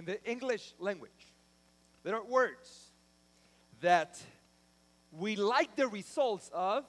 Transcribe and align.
In 0.00 0.06
the 0.06 0.24
English 0.24 0.72
language, 0.78 1.10
there 2.04 2.16
are 2.16 2.24
words 2.24 2.86
that 3.82 4.18
we 5.12 5.36
like 5.36 5.76
the 5.76 5.88
results 5.88 6.50
of, 6.54 6.86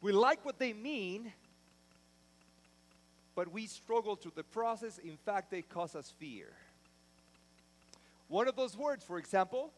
we 0.00 0.10
like 0.10 0.44
what 0.44 0.58
they 0.58 0.72
mean, 0.72 1.32
but 3.36 3.52
we 3.52 3.68
struggle 3.68 4.16
through 4.16 4.32
the 4.34 4.42
process. 4.42 4.98
In 4.98 5.16
fact, 5.16 5.52
they 5.52 5.62
cause 5.62 5.94
us 5.94 6.12
fear. 6.18 6.48
One 8.26 8.48
of 8.48 8.56
those 8.56 8.76
words, 8.76 9.04
for 9.04 9.16
example, 9.16 9.70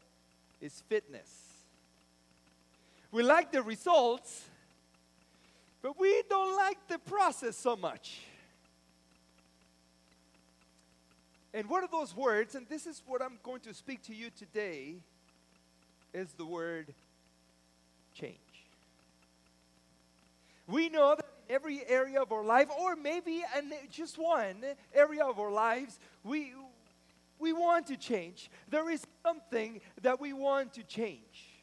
is 0.63 0.83
fitness. 0.89 1.29
We 3.13 3.23
like 3.23 3.53
the 3.53 3.61
results, 3.61 4.47
but 5.83 6.01
we 6.01 6.23
don't 6.31 6.57
like 6.57 6.79
the 6.89 7.01
process 7.01 7.55
so 7.55 7.77
much. 7.77 8.21
And 11.55 11.69
one 11.69 11.83
of 11.83 11.91
those 11.91 12.15
words, 12.15 12.55
and 12.55 12.69
this 12.69 12.87
is 12.87 13.03
what 13.07 13.23
I'm 13.23 13.39
going 13.43 13.61
to 13.61 13.73
speak 13.73 14.03
to 14.05 14.15
you 14.15 14.31
today, 14.31 14.97
is 16.13 16.33
the 16.35 16.45
word 16.45 16.93
change. 18.15 18.37
We 20.67 20.91
know 20.91 21.15
that 21.17 21.25
in 21.49 21.55
every 21.55 21.81
area 21.89 22.21
of 22.21 22.31
our 22.31 22.45
life, 22.45 22.69
or 22.79 22.95
maybe 22.97 23.43
in 23.57 23.73
just 23.91 24.19
one 24.19 24.57
area 24.95 25.25
of 25.25 25.39
our 25.39 25.51
lives, 25.51 25.99
we, 26.23 26.53
we 27.39 27.55
want 27.55 27.87
to 27.87 27.97
change. 27.97 28.51
There 28.69 28.91
is 28.91 29.07
something 29.25 29.81
that 30.03 30.21
we 30.21 30.35
want 30.35 30.75
to 30.75 30.83
change. 30.83 31.63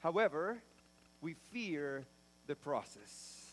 However, 0.00 0.58
we 1.22 1.34
fear 1.50 2.04
the 2.46 2.54
process. 2.54 3.46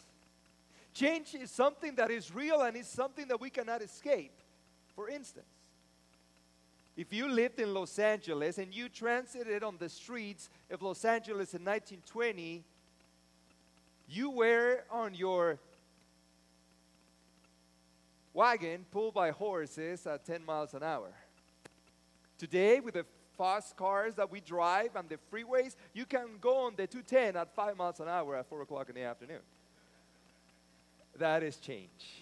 Change 0.94 1.34
is 1.36 1.50
something 1.50 1.96
that 1.96 2.12
is 2.12 2.36
real 2.36 2.62
and 2.62 2.76
is 2.76 2.88
something 2.88 3.28
that 3.30 3.40
we 3.40 3.50
cannot 3.50 3.82
escape. 3.82 4.34
For 4.96 5.10
instance, 5.10 5.46
if 6.96 7.12
you 7.12 7.28
lived 7.28 7.60
in 7.60 7.74
Los 7.74 7.98
Angeles 7.98 8.60
and 8.60 8.74
you 8.74 8.88
transited 8.88 9.64
on 9.64 9.78
the 9.78 9.90
streets 9.90 10.50
of 10.70 10.82
Los 10.82 11.04
Angeles 11.04 11.54
in 11.54 11.66
1920, 11.66 12.64
you 14.08 14.30
were 14.30 14.84
on 14.92 15.16
your 15.16 15.58
wagon 18.34 18.86
pulled 18.92 19.16
by 19.16 19.32
horses 19.32 20.06
at 20.06 20.26
10 20.26 20.46
miles 20.46 20.74
an 20.74 20.84
hour. 20.84 21.12
Today, 22.38 22.80
with 22.80 22.94
the 22.94 23.06
fast 23.38 23.76
cars 23.76 24.16
that 24.16 24.30
we 24.30 24.40
drive 24.40 24.96
and 24.96 25.10
the 25.10 25.18
freeways, 25.32 25.76
you 25.94 26.06
can 26.06 26.28
go 26.40 26.66
on 26.66 26.74
the 26.76 26.86
210 26.86 27.36
at 27.36 27.56
5 27.56 27.78
miles 27.78 28.00
an 28.00 28.08
hour 28.08 28.36
at 28.36 28.48
4 28.48 28.62
o'clock 28.62 28.90
in 28.90 28.96
the 28.96 29.04
afternoon. 29.04 29.42
That 31.18 31.42
is 31.42 31.58
change. 31.58 32.22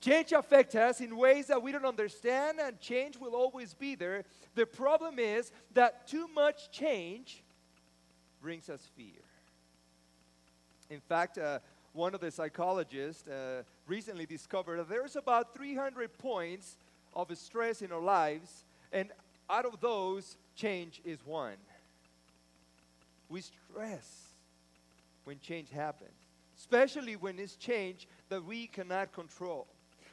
Change 0.00 0.32
affects 0.32 0.74
us 0.74 1.00
in 1.00 1.16
ways 1.16 1.48
that 1.48 1.62
we 1.62 1.72
don't 1.72 1.84
understand, 1.84 2.58
and 2.58 2.80
change 2.80 3.18
will 3.18 3.34
always 3.34 3.74
be 3.74 3.94
there. 3.94 4.24
The 4.54 4.64
problem 4.64 5.18
is 5.18 5.52
that 5.74 6.06
too 6.06 6.26
much 6.28 6.70
change 6.70 7.42
brings 8.40 8.70
us 8.70 8.80
fear. 8.96 9.22
In 10.88 11.00
fact, 11.00 11.36
uh, 11.36 11.58
one 11.92 12.14
of 12.14 12.20
the 12.20 12.30
psychologists 12.30 13.28
uh, 13.28 13.62
recently 13.86 14.24
discovered 14.24 14.78
that 14.78 14.88
there's 14.88 15.16
about 15.16 15.54
300 15.54 16.16
points 16.16 16.76
of 17.14 17.36
stress 17.36 17.82
in 17.82 17.92
our 17.92 18.00
lives, 18.00 18.64
and 18.92 19.10
out 19.50 19.66
of 19.66 19.80
those, 19.80 20.36
change 20.56 21.02
is 21.04 21.18
one. 21.26 21.56
We 23.28 23.42
stress 23.42 24.28
when 25.24 25.38
change 25.40 25.70
happens, 25.70 26.10
especially 26.58 27.16
when 27.16 27.38
it's 27.38 27.56
change 27.56 28.08
that 28.30 28.44
we 28.44 28.66
cannot 28.66 29.12
control. 29.12 29.66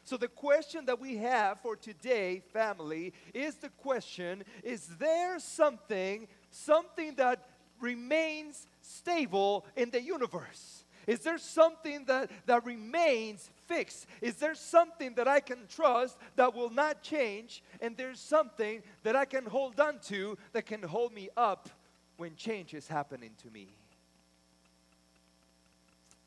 So, 0.07 0.15
the 0.15 0.29
question 0.29 0.85
that 0.85 1.01
we 1.01 1.17
have 1.17 1.59
for 1.59 1.75
today, 1.75 2.41
family, 2.53 3.11
is 3.33 3.55
the 3.55 3.67
question 3.67 4.45
Is 4.63 4.87
there 4.99 5.37
something, 5.37 6.29
something 6.49 7.15
that 7.15 7.49
remains 7.81 8.67
stable 8.81 9.65
in 9.75 9.91
the 9.91 10.01
universe? 10.01 10.85
Is 11.07 11.19
there 11.19 11.37
something 11.37 12.05
that, 12.05 12.31
that 12.45 12.65
remains 12.65 13.49
fixed? 13.65 14.07
Is 14.21 14.35
there 14.35 14.55
something 14.55 15.13
that 15.15 15.27
I 15.27 15.41
can 15.41 15.67
trust 15.67 16.17
that 16.37 16.55
will 16.55 16.69
not 16.69 17.01
change? 17.01 17.61
And 17.81 17.97
there's 17.97 18.21
something 18.21 18.83
that 19.03 19.17
I 19.17 19.25
can 19.25 19.45
hold 19.45 19.77
on 19.77 19.99
to 20.07 20.37
that 20.53 20.65
can 20.65 20.83
hold 20.83 21.13
me 21.13 21.27
up 21.35 21.67
when 22.15 22.37
change 22.37 22.73
is 22.73 22.87
happening 22.87 23.31
to 23.43 23.49
me? 23.51 23.67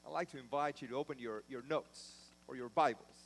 I'd 0.07 0.13
like 0.13 0.31
to 0.33 0.39
invite 0.39 0.83
you 0.83 0.89
to 0.89 0.97
open 0.97 1.19
your, 1.19 1.45
your 1.49 1.63
notes 1.63 2.13
or 2.47 2.57
your 2.57 2.69
Bibles 2.69 3.20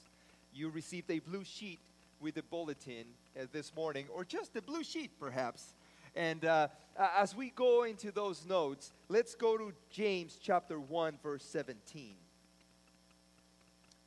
you 0.55 0.69
received 0.71 1.11
a 1.11 1.19
blue 1.19 1.45
sheet 1.45 1.81
with 2.21 2.37
the 2.37 2.43
bulletin 2.43 3.05
uh, 3.39 3.45
this 3.53 3.75
morning, 3.75 4.07
or 4.15 4.25
just 4.25 4.55
a 4.57 4.63
blue 4.63 4.85
sheet 4.85 5.11
perhaps. 5.19 5.75
And 6.17 6.45
uh, 6.45 6.69
as 6.97 7.35
we 7.35 7.51
go 7.51 7.83
into 7.83 8.13
those 8.13 8.47
notes, 8.47 8.93
let's 9.09 9.35
go 9.35 9.59
to 9.59 9.73
James 9.91 10.39
chapter 10.41 10.79
1, 10.79 11.19
verse 11.23 11.45
17. 11.45 12.15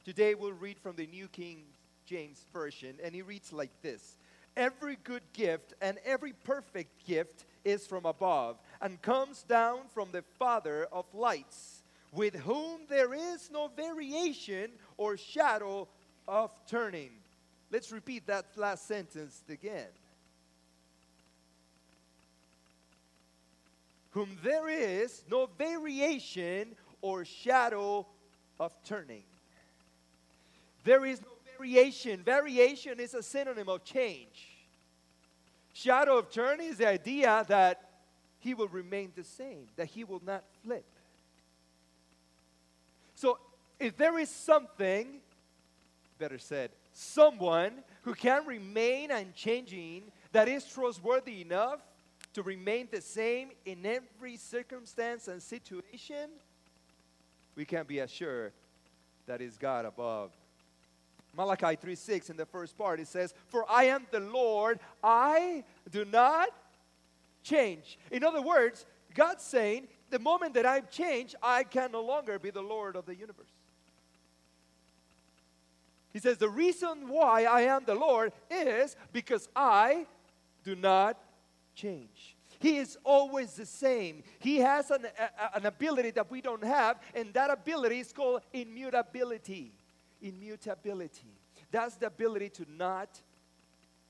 Today 0.06 0.36
we'll 0.36 0.53
read 0.53 0.80
from 0.80 0.96
the 0.96 1.06
New 1.07 1.28
King 1.28 1.63
James 2.06 2.46
Version, 2.53 2.96
and 3.03 3.13
he 3.13 3.22
reads 3.22 3.52
like 3.52 3.72
this 3.81 4.18
Every 4.56 4.97
good 5.03 5.24
gift 5.34 5.74
and 5.81 5.97
every 6.06 6.31
perfect 6.31 7.06
gift 7.06 7.46
is 7.66 7.86
from 7.86 8.06
above 8.06 8.57
and 8.81 9.02
comes 9.02 9.44
down 9.44 9.80
from 9.94 10.07
the 10.13 10.24
Father 10.40 10.88
of 10.94 11.06
lights, 11.13 11.84
with 12.13 12.36
whom 12.36 12.81
there 12.88 13.13
is 13.13 13.52
no 13.52 13.69
variation 13.75 14.72
or 14.96 15.18
shadow 15.18 15.90
of 16.28 16.52
turning. 16.68 17.12
Let's 17.72 17.92
repeat 17.92 18.28
that 18.28 18.46
last 18.56 18.88
sentence 18.88 19.42
again. 19.50 19.88
Whom 24.12 24.38
there 24.44 24.68
is 24.70 25.24
no 25.30 25.50
variation 25.58 26.76
or 27.02 27.26
shadow 27.26 28.06
of 28.60 28.72
turning. 28.84 29.24
There 30.84 31.06
is 31.06 31.22
no 31.22 31.28
variation. 31.58 32.22
Variation 32.24 33.00
is 33.00 33.14
a 33.14 33.22
synonym 33.22 33.70
of 33.70 33.84
change. 33.84 34.48
Shadow 35.74 36.18
of 36.18 36.32
turning 36.32 36.70
is 36.70 36.78
the 36.78 36.88
idea 36.88 37.46
that 37.48 37.82
he 38.40 38.54
will 38.54 38.68
remain 38.68 39.12
the 39.16 39.24
same, 39.24 39.68
that 39.76 39.88
he 39.88 40.04
will 40.04 40.22
not 40.26 40.44
flip. 40.64 40.86
So, 43.16 43.38
if 43.80 43.98
there 43.98 44.18
is 44.18 44.30
something 44.30 45.20
better 46.18 46.38
said, 46.38 46.72
someone 46.94 47.84
who 48.02 48.14
can 48.14 48.46
remain 48.46 49.12
unchanging, 49.12 50.04
that 50.32 50.48
is 50.48 50.66
trustworthy 50.66 51.42
enough 51.42 51.80
to 52.34 52.44
remain 52.44 52.88
the 52.92 53.02
same 53.02 53.50
in 53.66 53.86
every 53.86 54.38
circumstance 54.38 55.28
and 55.28 55.42
situation, 55.42 56.30
we 57.56 57.66
can 57.66 57.86
be 57.86 58.00
assured 58.00 58.54
that 59.26 59.42
is 59.42 59.58
God 59.58 59.86
above. 59.86 60.32
Malachi 61.36 61.76
3 61.76 61.96
6 61.96 62.30
in 62.30 62.38
the 62.38 62.46
first 62.46 62.78
part, 62.78 63.00
it 63.00 63.08
says, 63.08 63.34
For 63.48 63.66
I 63.70 63.86
am 63.86 64.08
the 64.12 64.20
Lord, 64.20 64.80
I 65.04 65.64
do 65.92 66.06
not 66.06 66.50
change. 67.44 67.98
In 68.12 68.24
other 68.24 68.42
words, 68.42 68.86
God's 69.14 69.44
saying, 69.44 69.88
the 70.10 70.20
moment 70.20 70.54
that 70.54 70.66
I've 70.66 70.90
changed, 70.90 71.36
I 71.42 71.64
can 71.64 71.92
no 71.92 72.02
longer 72.02 72.40
be 72.40 72.50
the 72.50 72.62
Lord 72.62 72.96
of 72.96 73.06
the 73.06 73.16
universe. 73.16 73.56
He 76.18 76.22
says, 76.22 76.40
The 76.40 76.50
reason 76.50 77.10
why 77.10 77.44
I 77.44 77.62
am 77.62 77.84
the 77.86 77.94
Lord 77.94 78.34
is 78.50 78.96
because 79.14 79.48
I 79.56 80.08
do 80.64 80.76
not 80.76 81.16
change. 81.76 82.36
He 82.58 82.78
is 82.78 82.98
always 83.04 83.54
the 83.54 83.68
same. 83.68 84.24
He 84.40 84.58
has 84.58 84.90
an, 84.90 85.06
a, 85.06 85.58
an 85.58 85.68
ability 85.68 86.10
that 86.10 86.32
we 86.32 86.42
don't 86.42 86.64
have, 86.64 87.00
and 87.14 87.32
that 87.36 87.52
ability 87.52 88.00
is 88.00 88.12
called 88.12 88.42
immutability. 88.52 89.72
Immutability. 90.20 91.38
That's 91.70 91.98
the 91.98 92.08
ability 92.08 92.50
to 92.50 92.66
not 92.68 93.22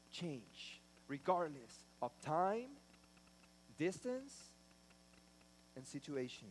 change, 0.10 0.80
regardless 1.10 1.74
of 2.02 2.14
time, 2.22 2.70
distance, 3.78 4.34
and 5.76 5.86
situation. 5.86 6.48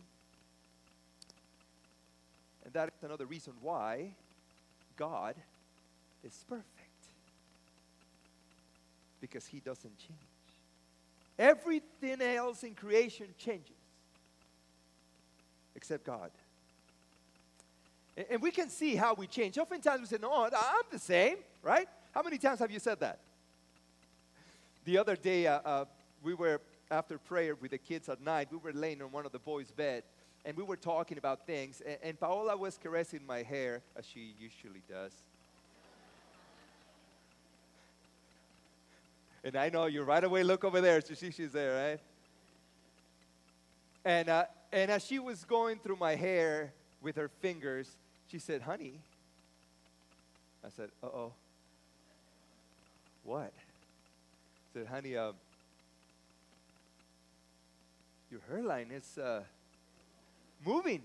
And 2.63 2.71
that 2.75 2.89
is 2.89 3.03
another 3.03 3.25
reason 3.25 3.53
why 3.59 4.13
God 4.97 5.35
is 6.23 6.43
perfect 6.49 6.65
because 9.21 9.45
he 9.45 9.59
doesn't 9.59 9.97
change. 9.97 10.19
Everything 11.39 12.21
else 12.21 12.63
in 12.63 12.73
creation 12.73 13.27
changes 13.37 13.71
except 15.75 16.03
God. 16.03 16.31
And 18.31 18.41
we 18.41 18.49
can 18.49 18.69
see 18.69 18.95
how 18.95 19.13
we 19.13 19.27
change. 19.27 19.59
Oftentimes 19.59 20.01
we 20.01 20.07
say, 20.07 20.17
No, 20.19 20.45
I'm 20.45 20.83
the 20.91 20.99
same, 20.99 21.37
right? 21.61 21.87
How 22.11 22.23
many 22.23 22.39
times 22.39 22.59
have 22.59 22.71
you 22.71 22.79
said 22.79 22.99
that? 23.01 23.19
The 24.85 24.97
other 24.97 25.15
day, 25.15 25.45
uh, 25.45 25.59
uh, 25.63 25.85
we 26.23 26.33
were 26.33 26.59
after 26.89 27.17
prayer 27.19 27.53
with 27.55 27.71
the 27.71 27.77
kids 27.77 28.09
at 28.09 28.21
night, 28.21 28.47
we 28.51 28.57
were 28.57 28.73
laying 28.73 29.01
on 29.01 29.11
one 29.11 29.25
of 29.25 29.31
the 29.31 29.39
boys' 29.39 29.71
bed, 29.71 30.03
and 30.45 30.55
we 30.55 30.63
were 30.63 30.77
talking 30.77 31.17
about 31.17 31.45
things, 31.45 31.81
and, 31.85 31.97
and 32.01 32.19
Paola 32.19 32.55
was 32.55 32.77
caressing 32.81 33.25
my 33.25 33.43
hair, 33.43 33.81
as 33.95 34.05
she 34.05 34.33
usually 34.39 34.83
does. 34.89 35.11
And 39.43 39.55
I 39.55 39.69
know 39.69 39.85
you 39.85 40.03
right 40.03 40.23
away 40.23 40.43
look 40.43 40.63
over 40.63 40.81
there 40.81 41.01
to 41.01 41.15
see 41.15 41.31
she's 41.31 41.51
there, 41.51 41.91
right? 41.91 41.99
And, 44.03 44.29
uh, 44.29 44.45
and 44.71 44.91
as 44.91 45.05
she 45.05 45.19
was 45.19 45.43
going 45.45 45.79
through 45.79 45.97
my 45.97 46.15
hair 46.15 46.73
with 47.01 47.15
her 47.15 47.29
fingers, 47.29 47.97
she 48.27 48.39
said, 48.39 48.61
Honey. 48.61 48.99
I 50.65 50.69
said, 50.69 50.89
Uh 51.01 51.07
oh. 51.07 51.33
What? 53.23 53.53
I 53.53 54.79
said, 54.79 54.87
Honey, 54.87 55.15
um, 55.15 55.33
your 58.29 58.41
hairline 58.49 58.91
is 58.91 59.17
uh, 59.17 59.43
moving. 60.65 61.01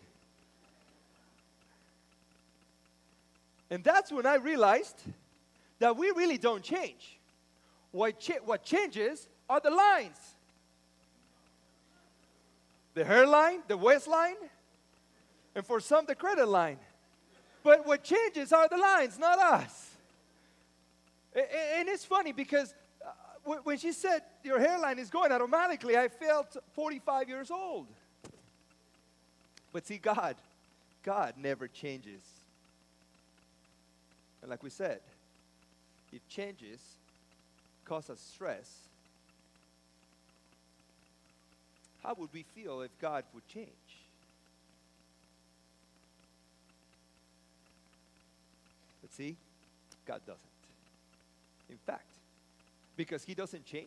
And 3.70 3.82
that's 3.82 4.12
when 4.12 4.26
I 4.26 4.34
realized 4.34 5.02
that 5.78 5.96
we 5.96 6.08
really 6.10 6.38
don't 6.38 6.62
change. 6.62 7.18
What, 7.90 8.20
cha- 8.20 8.44
what 8.44 8.64
changes 8.64 9.28
are 9.48 9.60
the 9.60 9.70
lines 9.70 10.18
the 12.94 13.04
hairline, 13.04 13.60
the 13.68 13.76
waistline, 13.76 14.36
and 15.54 15.64
for 15.64 15.80
some, 15.80 16.04
the 16.06 16.14
credit 16.14 16.46
line. 16.46 16.78
But 17.62 17.86
what 17.86 18.04
changes 18.04 18.52
are 18.52 18.68
the 18.68 18.76
lines, 18.76 19.18
not 19.18 19.38
us. 19.38 19.90
And 21.34 21.88
it's 21.88 22.04
funny 22.04 22.32
because 22.32 22.74
uh, 23.46 23.56
when 23.64 23.78
she 23.78 23.92
said 23.92 24.22
your 24.44 24.58
hairline 24.58 24.98
is 24.98 25.08
going 25.08 25.32
automatically, 25.32 25.96
I 25.96 26.08
felt 26.08 26.54
45 26.74 27.28
years 27.28 27.50
old. 27.50 27.86
But 29.72 29.86
see, 29.86 29.98
God, 29.98 30.36
God 31.02 31.34
never 31.38 31.66
changes. 31.66 32.20
And 34.42 34.50
like 34.50 34.62
we 34.62 34.70
said, 34.70 35.00
if 36.12 36.26
changes 36.28 36.80
cause 37.86 38.10
us 38.10 38.20
stress, 38.34 38.70
how 42.02 42.14
would 42.18 42.30
we 42.32 42.44
feel 42.54 42.82
if 42.82 42.90
God 43.00 43.24
would 43.32 43.46
change? 43.48 43.68
But 49.00 49.12
see, 49.12 49.36
God 50.06 50.20
doesn't. 50.26 50.40
In 51.70 51.78
fact, 51.86 52.04
because 52.96 53.24
He 53.24 53.34
doesn't 53.34 53.64
change, 53.64 53.86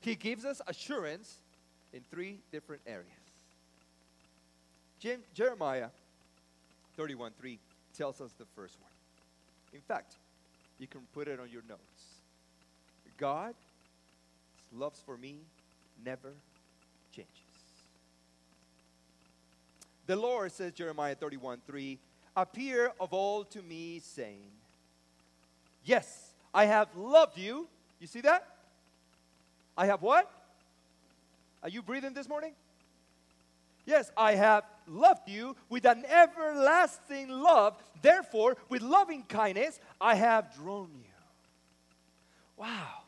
He 0.00 0.14
gives 0.14 0.44
us 0.44 0.60
assurance 0.66 1.36
in 1.92 2.00
three 2.10 2.38
different 2.50 2.82
areas. 2.86 3.21
Jeremiah 5.34 5.88
31 6.96 7.32
3 7.38 7.58
tells 7.96 8.20
us 8.20 8.32
the 8.38 8.44
first 8.56 8.76
one. 8.80 8.90
In 9.74 9.80
fact, 9.80 10.14
you 10.78 10.86
can 10.86 11.00
put 11.12 11.28
it 11.28 11.40
on 11.40 11.48
your 11.50 11.62
notes. 11.68 11.80
God's 13.18 13.56
loves 14.72 15.00
for 15.04 15.16
me 15.16 15.36
never 16.04 16.32
changes. 17.14 17.30
The 20.06 20.16
Lord 20.16 20.50
says, 20.52 20.72
Jeremiah 20.72 21.14
31 21.14 21.58
3, 21.66 21.98
appear 22.36 22.92
of 23.00 23.12
all 23.12 23.44
to 23.44 23.62
me, 23.62 24.00
saying, 24.02 24.50
Yes, 25.84 26.32
I 26.54 26.66
have 26.66 26.88
loved 26.96 27.38
you. 27.38 27.68
You 28.00 28.06
see 28.06 28.20
that? 28.22 28.46
I 29.76 29.86
have 29.86 30.02
what? 30.02 30.30
Are 31.62 31.68
you 31.68 31.82
breathing 31.82 32.14
this 32.14 32.28
morning? 32.28 32.52
Yes, 33.86 34.10
I 34.16 34.34
have 34.34 34.64
loved 34.86 35.28
you 35.28 35.56
with 35.68 35.84
an 35.84 36.04
everlasting 36.06 37.28
love. 37.28 37.76
Therefore, 38.00 38.56
with 38.68 38.82
loving 38.82 39.22
kindness, 39.24 39.78
I 40.00 40.14
have 40.14 40.54
drawn 40.54 40.90
you. 40.94 41.04
Wow. 42.56 43.02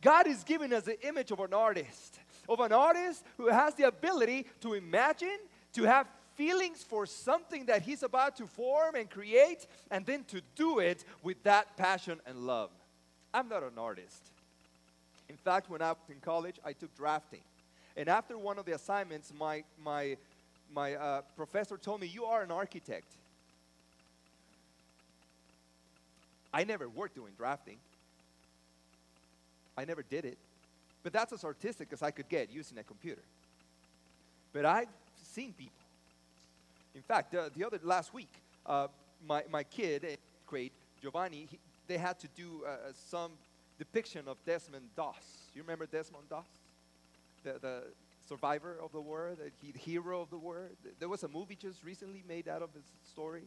God 0.00 0.26
is 0.26 0.44
giving 0.44 0.72
us 0.72 0.84
the 0.84 1.00
image 1.06 1.30
of 1.30 1.40
an 1.40 1.54
artist, 1.54 2.20
of 2.48 2.60
an 2.60 2.72
artist 2.72 3.24
who 3.38 3.48
has 3.48 3.74
the 3.74 3.84
ability 3.84 4.46
to 4.60 4.74
imagine, 4.74 5.38
to 5.72 5.84
have 5.84 6.06
feelings 6.34 6.82
for 6.82 7.06
something 7.06 7.66
that 7.66 7.82
he's 7.82 8.02
about 8.02 8.36
to 8.36 8.46
form 8.46 8.96
and 8.96 9.08
create, 9.08 9.66
and 9.90 10.04
then 10.04 10.24
to 10.24 10.42
do 10.56 10.80
it 10.80 11.04
with 11.22 11.42
that 11.44 11.76
passion 11.76 12.20
and 12.26 12.38
love. 12.46 12.70
I'm 13.32 13.48
not 13.48 13.62
an 13.62 13.78
artist. 13.78 14.30
In 15.28 15.36
fact, 15.36 15.70
when 15.70 15.80
I 15.80 15.90
was 15.90 16.10
in 16.10 16.20
college, 16.20 16.56
I 16.64 16.72
took 16.72 16.94
drafting. 16.94 17.40
And 17.96 18.08
after 18.08 18.36
one 18.36 18.58
of 18.58 18.66
the 18.66 18.74
assignments, 18.74 19.32
my, 19.38 19.64
my, 19.82 20.16
my 20.72 20.94
uh, 20.94 21.22
professor 21.36 21.76
told 21.76 22.00
me, 22.00 22.06
You 22.06 22.24
are 22.24 22.42
an 22.42 22.50
architect. 22.50 23.06
I 26.52 26.64
never 26.64 26.88
worked 26.88 27.16
doing 27.16 27.32
drafting, 27.36 27.78
I 29.76 29.84
never 29.84 30.02
did 30.02 30.24
it. 30.24 30.38
But 31.02 31.12
that's 31.12 31.32
as 31.34 31.44
artistic 31.44 31.88
as 31.92 32.02
I 32.02 32.10
could 32.10 32.28
get 32.30 32.50
using 32.50 32.78
a 32.78 32.82
computer. 32.82 33.20
But 34.54 34.64
I've 34.64 34.88
seen 35.22 35.52
people. 35.52 35.72
In 36.94 37.02
fact, 37.02 37.32
the, 37.32 37.50
the 37.54 37.66
other 37.66 37.78
last 37.82 38.14
week, 38.14 38.30
uh, 38.64 38.86
my, 39.26 39.42
my 39.50 39.64
kid, 39.64 40.16
grade, 40.46 40.70
Giovanni, 41.02 41.46
he, 41.50 41.58
they 41.88 41.98
had 41.98 42.18
to 42.20 42.28
do 42.34 42.62
uh, 42.66 42.92
some 43.10 43.32
depiction 43.78 44.22
of 44.26 44.38
Desmond 44.46 44.86
Doss. 44.96 45.50
You 45.54 45.60
remember 45.60 45.84
Desmond 45.84 46.26
Doss? 46.30 46.46
the, 47.44 47.58
the 47.60 47.82
survivor 48.28 48.76
of 48.82 48.92
the 48.92 49.00
war, 49.00 49.36
the, 49.38 49.72
the 49.72 49.78
hero 49.78 50.20
of 50.20 50.30
the 50.30 50.38
war. 50.38 50.70
There 50.98 51.08
was 51.08 51.22
a 51.22 51.28
movie 51.28 51.56
just 51.56 51.82
recently 51.84 52.24
made 52.26 52.48
out 52.48 52.62
of 52.62 52.72
his 52.72 52.84
story. 53.10 53.44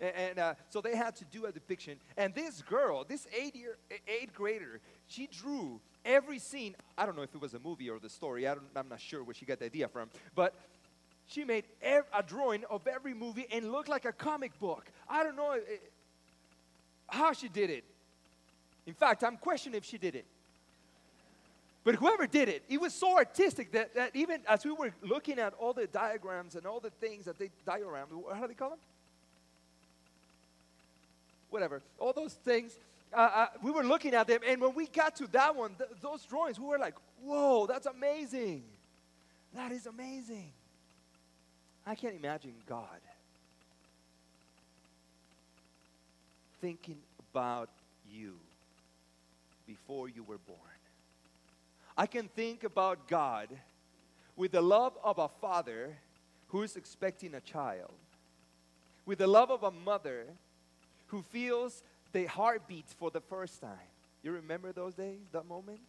And, 0.00 0.12
and 0.16 0.38
uh, 0.38 0.54
so 0.68 0.80
they 0.80 0.96
had 0.96 1.16
to 1.16 1.24
do 1.26 1.46
a 1.46 1.52
depiction. 1.52 1.98
And 2.16 2.34
this 2.34 2.62
girl, 2.62 3.04
this 3.04 3.26
eight 3.38 3.54
year, 3.54 3.76
eighth 4.06 4.34
grader, 4.34 4.80
she 5.06 5.26
drew 5.26 5.80
every 6.04 6.38
scene. 6.38 6.74
I 6.96 7.06
don't 7.06 7.16
know 7.16 7.22
if 7.22 7.34
it 7.34 7.40
was 7.40 7.54
a 7.54 7.58
movie 7.58 7.88
or 7.90 7.98
the 7.98 8.10
story. 8.10 8.46
I 8.46 8.52
am 8.52 8.88
not 8.88 9.00
sure 9.00 9.22
where 9.22 9.34
she 9.34 9.44
got 9.44 9.58
the 9.58 9.66
idea 9.66 9.88
from. 9.88 10.08
But 10.34 10.54
she 11.26 11.44
made 11.44 11.64
ev- 11.80 12.06
a 12.16 12.22
drawing 12.22 12.64
of 12.70 12.86
every 12.86 13.14
movie 13.14 13.46
and 13.52 13.70
looked 13.72 13.88
like 13.88 14.04
a 14.04 14.12
comic 14.12 14.58
book. 14.58 14.90
I 15.08 15.22
don't 15.22 15.36
know 15.36 15.52
it, 15.52 15.66
eh, 15.70 15.76
how 17.08 17.32
she 17.32 17.48
did 17.48 17.70
it. 17.70 17.84
In 18.86 18.94
fact, 18.94 19.22
I'm 19.22 19.36
questioning 19.36 19.76
if 19.76 19.84
she 19.84 19.98
did 19.98 20.16
it. 20.16 20.26
But 21.84 21.96
whoever 21.96 22.26
did 22.26 22.48
it, 22.48 22.62
it 22.68 22.80
was 22.80 22.94
so 22.94 23.16
artistic 23.16 23.72
that, 23.72 23.94
that 23.94 24.14
even 24.14 24.40
as 24.48 24.64
we 24.64 24.70
were 24.70 24.92
looking 25.02 25.38
at 25.38 25.52
all 25.54 25.72
the 25.72 25.86
diagrams 25.86 26.54
and 26.54 26.64
all 26.64 26.78
the 26.78 26.90
things 26.90 27.24
that 27.24 27.38
they 27.38 27.50
diagram, 27.66 28.06
how 28.32 28.40
do 28.42 28.46
they 28.48 28.54
call 28.54 28.70
them? 28.70 28.78
Whatever, 31.50 31.82
all 31.98 32.12
those 32.12 32.34
things, 32.34 32.76
uh, 33.12 33.16
uh, 33.16 33.46
we 33.62 33.70
were 33.70 33.82
looking 33.82 34.14
at 34.14 34.26
them, 34.26 34.40
and 34.46 34.60
when 34.60 34.74
we 34.74 34.86
got 34.86 35.16
to 35.16 35.26
that 35.32 35.54
one, 35.54 35.74
th- 35.76 35.90
those 36.00 36.22
drawings, 36.24 36.58
we 36.58 36.66
were 36.66 36.78
like, 36.78 36.94
whoa, 37.22 37.66
that's 37.66 37.86
amazing. 37.86 38.62
That 39.54 39.72
is 39.72 39.86
amazing. 39.86 40.50
I 41.86 41.94
can't 41.94 42.14
imagine 42.14 42.54
God 42.66 42.86
thinking 46.60 46.96
about 47.32 47.68
you 48.10 48.34
before 49.66 50.08
you 50.08 50.22
were 50.22 50.38
born. 50.46 50.71
I 51.96 52.06
can 52.06 52.28
think 52.28 52.64
about 52.64 53.08
God 53.08 53.48
with 54.36 54.52
the 54.52 54.62
love 54.62 54.96
of 55.04 55.18
a 55.18 55.28
father 55.28 55.96
who 56.48 56.62
is 56.62 56.76
expecting 56.76 57.34
a 57.34 57.40
child, 57.40 57.92
with 59.04 59.18
the 59.18 59.26
love 59.26 59.50
of 59.50 59.62
a 59.62 59.70
mother 59.70 60.24
who 61.08 61.22
feels 61.22 61.82
the 62.12 62.26
heartbeat 62.26 62.86
for 62.98 63.10
the 63.10 63.20
first 63.20 63.60
time. 63.60 63.88
You 64.22 64.32
remember 64.32 64.72
those 64.72 64.94
days, 64.94 65.20
that 65.32 65.46
moment? 65.46 65.80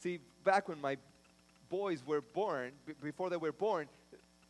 See, 0.00 0.18
back 0.44 0.68
when 0.68 0.80
my 0.80 0.98
boys 1.70 2.04
were 2.06 2.20
born, 2.20 2.72
b- 2.86 2.94
before 3.02 3.30
they 3.30 3.36
were 3.36 3.52
born, 3.52 3.88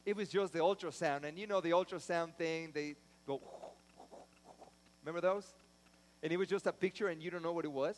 it 0.05 0.17
was 0.17 0.29
just 0.29 0.53
the 0.53 0.59
ultrasound. 0.59 1.25
And 1.25 1.39
you 1.39 1.47
know 1.47 1.61
the 1.61 1.71
ultrasound 1.71 2.35
thing, 2.35 2.71
they 2.75 2.97
go, 3.27 3.41
remember 5.05 5.21
those? 5.21 5.47
And 6.23 6.33
it 6.33 6.37
was 6.37 6.49
just 6.49 6.67
a 6.67 6.73
picture 6.73 7.09
and 7.09 7.23
you 7.23 7.31
don't 7.31 7.43
know 7.43 7.53
what 7.53 7.65
it 7.65 7.73
was? 7.73 7.97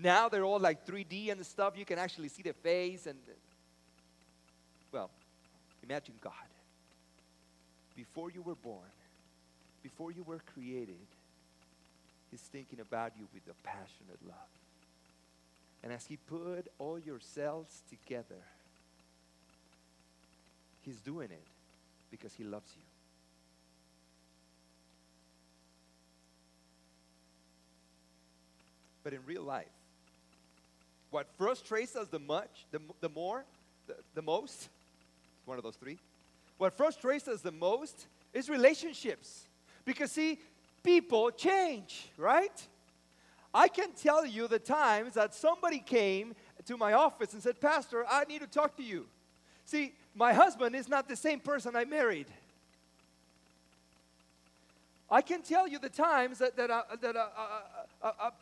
Now 0.00 0.28
they're 0.28 0.44
all 0.44 0.60
like 0.60 0.86
3D 0.86 1.32
and 1.32 1.44
stuff. 1.44 1.74
You 1.76 1.84
can 1.84 1.98
actually 1.98 2.28
see 2.28 2.42
the 2.42 2.52
face 2.52 3.06
and, 3.06 3.18
well, 4.92 5.10
imagine 5.82 6.14
God. 6.20 6.32
Before 7.96 8.30
you 8.30 8.42
were 8.42 8.54
born, 8.54 8.92
before 9.82 10.12
you 10.12 10.22
were 10.22 10.40
created, 10.54 10.96
He's 12.30 12.40
thinking 12.40 12.78
about 12.78 13.12
you 13.18 13.26
with 13.32 13.42
a 13.48 13.66
passionate 13.66 14.20
love. 14.24 14.36
And 15.82 15.92
as 15.92 16.06
He 16.06 16.16
put 16.16 16.68
all 16.78 16.98
your 16.98 17.18
cells 17.18 17.82
together, 17.88 18.42
He's 20.82 21.00
doing 21.00 21.30
it 21.30 21.46
because 22.10 22.34
He 22.34 22.44
loves 22.44 22.70
you. 22.76 22.82
But 29.02 29.14
in 29.14 29.20
real 29.26 29.42
life, 29.42 29.66
what 31.10 31.26
frustrates 31.36 31.96
us 31.96 32.08
the 32.08 32.18
much, 32.18 32.66
the, 32.70 32.80
the 33.00 33.08
more, 33.08 33.44
the, 33.86 33.96
the 34.14 34.22
most, 34.22 34.68
one 35.44 35.56
of 35.58 35.64
those 35.64 35.76
three. 35.76 35.98
What 36.58 36.76
frustrates 36.76 37.28
us 37.28 37.40
the 37.40 37.52
most 37.52 38.06
is 38.34 38.48
relationships. 38.48 39.46
Because 39.84 40.12
see, 40.12 40.38
people 40.82 41.30
change, 41.30 42.10
right? 42.16 42.66
I 43.54 43.68
can 43.68 43.92
tell 43.92 44.26
you 44.26 44.48
the 44.48 44.58
times 44.58 45.14
that 45.14 45.34
somebody 45.34 45.78
came 45.78 46.34
to 46.66 46.76
my 46.76 46.92
office 46.92 47.32
and 47.32 47.42
said, 47.42 47.60
Pastor, 47.60 48.04
I 48.08 48.24
need 48.24 48.40
to 48.40 48.46
talk 48.46 48.76
to 48.76 48.82
you. 48.82 49.06
See, 49.64 49.94
my 50.14 50.32
husband 50.32 50.74
is 50.74 50.88
not 50.88 51.08
the 51.08 51.16
same 51.16 51.40
person 51.40 51.74
I 51.74 51.84
married. 51.84 52.26
I 55.10 55.22
can 55.22 55.40
tell 55.40 55.66
you 55.66 55.78
the 55.78 55.88
times 55.88 56.38
that, 56.38 56.56
that, 56.56 56.68
a, 56.68 56.84
that 57.00 57.16
a, 57.16 57.28
a, 58.02 58.08
a, 58.08 58.32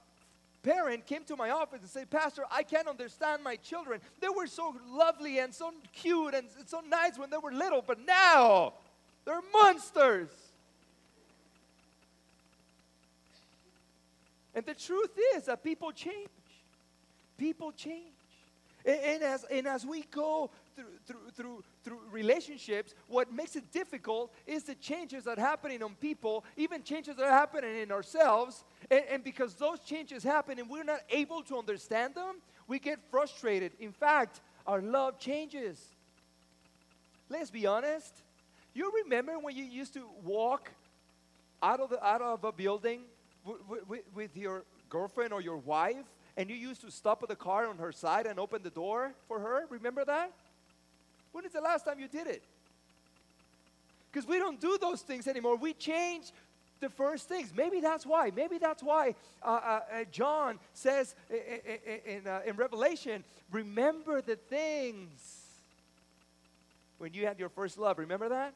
parent 0.67 1.07
came 1.07 1.23
to 1.23 1.37
my 1.37 1.51
office 1.51 1.81
and 1.81 1.89
said, 1.89 2.11
Pastor, 2.11 2.43
I 2.51 2.65
can't 2.65 2.89
understand 2.89 3.45
my 3.45 3.55
children. 3.55 4.01
They 4.21 4.29
were 4.29 4.49
so 4.49 4.75
lovely 4.91 5.39
and 5.39 5.55
so 5.55 5.73
cute 5.93 6.35
and 6.35 6.49
so 6.67 6.81
nice 6.81 7.17
when 7.17 7.31
they 7.31 7.37
were 7.37 7.53
little, 7.53 7.85
but 7.87 8.05
now 8.05 8.75
they're 9.25 9.41
monsters. 9.53 10.29
And 14.57 14.67
the 14.67 14.75
truth 14.75 15.17
is 15.37 15.45
that 15.45 15.63
people 15.63 15.93
change. 15.93 16.29
People 17.39 17.71
change. 17.71 18.07
And, 18.87 19.01
and, 19.01 19.23
as, 19.25 19.45
and 19.51 19.67
as 19.67 19.85
we 19.85 20.03
go 20.13 20.51
through, 20.77 20.85
through, 21.07 21.31
through, 21.35 21.65
through 21.83 22.01
relationships, 22.13 22.95
what 23.09 23.33
makes 23.33 23.57
it 23.57 23.73
difficult 23.73 24.33
is 24.47 24.63
the 24.63 24.77
changes 24.77 25.25
that 25.25 25.39
are 25.39 25.41
happening 25.41 25.83
on 25.83 25.97
people, 25.97 26.45
even 26.57 26.85
changes 26.85 27.17
that 27.17 27.25
are 27.25 27.31
happening 27.31 27.77
in 27.79 27.91
ourselves. 27.91 28.65
And, 28.91 29.03
and 29.11 29.25
because 29.25 29.55
those 29.55 29.81
changes 29.81 30.23
happen 30.23 30.61
and 30.61 30.71
we're 30.71 30.85
not 30.85 31.01
able 31.11 31.43
to 31.43 31.59
understand 31.59 32.15
them, 32.15 32.37
we 32.69 32.79
get 32.79 33.01
frustrated. 33.11 33.73
In 33.81 33.93
fact, 33.93 34.41
our 34.67 34.81
love 34.81 35.19
changes. 35.19 35.85
Let's 37.29 37.51
be 37.51 37.67
honest. 37.67 38.23
You 38.73 38.93
remember 39.05 39.39
when 39.39 39.57
you 39.57 39.65
used 39.65 39.95
to 39.95 40.05
walk 40.25 40.71
out 41.63 41.81
of, 41.81 41.91
the, 41.91 42.05
out 42.05 42.23
of 42.23 42.45
a 42.45 42.53
building 42.53 43.03
with 44.15 44.37
your 44.37 44.65
girlfriend 44.89 45.33
or 45.33 45.41
your 45.41 45.57
wife, 45.57 46.05
and 46.37 46.51
you 46.51 46.57
used 46.57 46.83
to 46.83 46.91
stop 46.91 47.23
at 47.23 47.29
the 47.29 47.37
car 47.37 47.67
on 47.67 47.79
her 47.79 47.93
side 47.93 48.27
and 48.27 48.39
open 48.39 48.63
the 48.63 48.71
door 48.71 49.13
for 49.29 49.41
her. 49.41 49.65
Remember 49.71 50.05
that? 50.05 50.33
When 51.33 51.45
is 51.45 51.53
the 51.53 51.61
last 51.61 51.85
time 51.85 51.99
you 51.99 52.09
did 52.09 52.27
it? 52.27 52.43
Because 54.13 54.29
we 54.29 54.39
don't 54.39 54.61
do 54.61 54.79
those 54.81 55.03
things 55.03 55.27
anymore. 55.27 55.57
We 55.57 55.73
change 55.73 56.33
the 56.81 56.89
first 56.91 57.29
things. 57.29 57.53
Maybe 57.57 57.81
that's 57.81 58.05
why. 58.05 58.31
Maybe 58.35 58.59
that's 58.59 58.83
why 58.83 59.15
uh, 59.43 59.47
uh, 59.47 59.81
uh 59.93 60.05
John 60.11 60.59
says 60.75 61.15
in, 61.31 62.17
in, 62.17 62.27
uh, 62.27 62.41
in 62.47 62.57
Revelation, 62.57 63.25
remember 63.51 64.21
the 64.21 64.37
things 64.37 65.43
when 66.99 67.15
you 67.15 67.27
had 67.27 67.39
your 67.39 67.49
first 67.49 67.79
love. 67.79 67.99
Remember 67.99 68.29
that? 68.29 68.55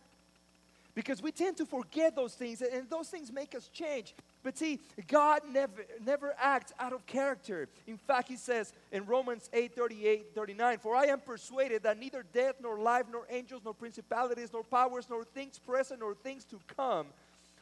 Because 0.94 1.22
we 1.22 1.32
tend 1.32 1.56
to 1.58 1.66
forget 1.66 2.16
those 2.16 2.34
things, 2.34 2.62
and 2.62 2.88
those 2.90 3.08
things 3.08 3.32
make 3.32 3.54
us 3.54 3.68
change. 3.72 4.14
But 4.42 4.56
see, 4.56 4.80
God 5.06 5.42
never, 5.50 5.84
never 6.04 6.34
acts 6.38 6.72
out 6.78 6.92
of 6.92 7.04
character. 7.06 7.68
In 7.86 7.98
fact, 7.98 8.28
he 8.28 8.36
says 8.36 8.72
in 8.90 9.04
Romans 9.04 9.50
8 9.52 9.74
38, 9.74 10.34
39, 10.34 10.78
For 10.78 10.96
I 10.96 11.04
am 11.06 11.20
persuaded 11.20 11.82
that 11.82 11.98
neither 11.98 12.24
death, 12.32 12.54
nor 12.62 12.78
life, 12.78 13.04
nor 13.12 13.26
angels, 13.28 13.62
nor 13.64 13.74
principalities, 13.74 14.50
nor 14.52 14.62
powers, 14.62 15.06
nor 15.10 15.24
things 15.24 15.58
present, 15.58 16.00
nor 16.00 16.14
things 16.14 16.44
to 16.44 16.58
come, 16.74 17.06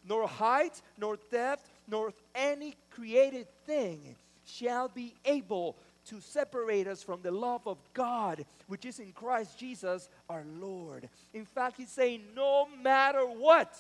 nor 0.09 0.29
height, 0.29 0.81
nor 0.97 1.19
depth, 1.31 1.69
nor 1.89 2.13
any 2.35 2.75
created 2.91 3.49
thing 3.67 4.15
shall 4.47 4.89
be 4.89 5.15
able 5.25 5.77
to 6.07 6.21
separate 6.21 6.87
us 6.87 7.03
from 7.03 7.21
the 7.23 7.31
love 7.31 7.67
of 7.67 7.77
God, 7.93 8.45
which 8.67 8.87
is 8.87 8.99
in 8.99 9.13
Christ 9.13 9.59
Jesus 9.59 10.09
our 10.31 10.45
Lord. 10.59 11.09
In 11.35 11.45
fact, 11.45 11.77
he's 11.77 11.91
saying, 11.91 12.23
no 12.35 12.67
matter 12.83 13.21
what 13.21 13.77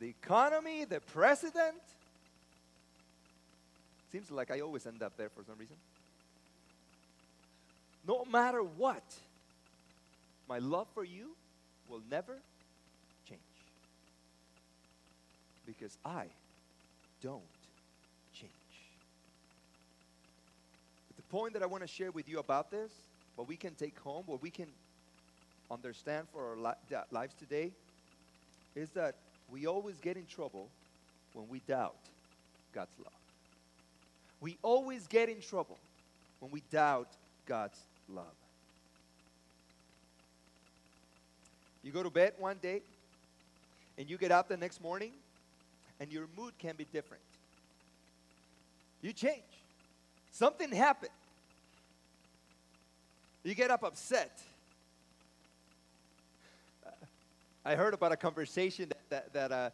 the 0.00 0.08
economy, 0.08 0.84
the 0.84 1.00
president. 1.00 1.76
Seems 4.10 4.30
like 4.30 4.50
I 4.50 4.60
always 4.60 4.86
end 4.86 5.02
up 5.02 5.16
there 5.16 5.28
for 5.28 5.44
some 5.44 5.56
reason. 5.58 5.76
No 8.08 8.24
matter 8.24 8.62
what, 8.62 9.04
my 10.48 10.58
love 10.58 10.88
for 10.94 11.04
you 11.04 11.30
will 11.88 12.00
never 12.10 12.38
change. 13.28 13.40
Because 15.66 15.96
I 16.04 16.24
don't 17.22 17.42
change. 18.34 18.50
But 21.08 21.16
the 21.16 21.30
point 21.30 21.52
that 21.52 21.62
I 21.62 21.66
want 21.66 21.82
to 21.82 21.88
share 21.88 22.10
with 22.10 22.28
you 22.28 22.38
about 22.38 22.70
this, 22.70 22.90
what 23.36 23.46
we 23.46 23.56
can 23.56 23.74
take 23.74 23.98
home, 24.00 24.24
what 24.26 24.42
we 24.42 24.50
can 24.50 24.66
understand 25.70 26.26
for 26.32 26.50
our 26.50 26.56
li- 26.56 26.98
lives 27.12 27.34
today, 27.38 27.70
is 28.74 28.90
that 28.90 29.14
we 29.52 29.66
always 29.66 29.96
get 29.98 30.16
in 30.16 30.26
trouble 30.26 30.68
when 31.34 31.48
we 31.48 31.60
doubt 31.66 31.96
God's 32.74 32.92
love. 32.98 33.12
We 34.40 34.56
always 34.62 35.06
get 35.06 35.28
in 35.28 35.40
trouble 35.40 35.78
when 36.40 36.50
we 36.50 36.62
doubt 36.70 37.08
God's 37.46 37.78
love. 38.08 38.24
You 41.82 41.92
go 41.92 42.02
to 42.02 42.10
bed 42.10 42.34
one 42.38 42.58
day 42.60 42.82
and 43.98 44.08
you 44.08 44.18
get 44.18 44.32
up 44.32 44.48
the 44.48 44.56
next 44.56 44.82
morning 44.82 45.12
and 45.98 46.12
your 46.12 46.26
mood 46.36 46.52
can 46.58 46.76
be 46.76 46.86
different. 46.92 47.22
You 49.02 49.12
change. 49.12 49.42
Something 50.32 50.72
happened. 50.72 51.12
You 53.42 53.54
get 53.54 53.70
up 53.70 53.82
upset. 53.82 54.30
I 57.64 57.74
heard 57.74 57.92
about 57.92 58.12
a 58.12 58.16
conversation 58.16 58.88
that, 58.88 59.10
that, 59.10 59.32
that, 59.32 59.52
uh, 59.52 59.70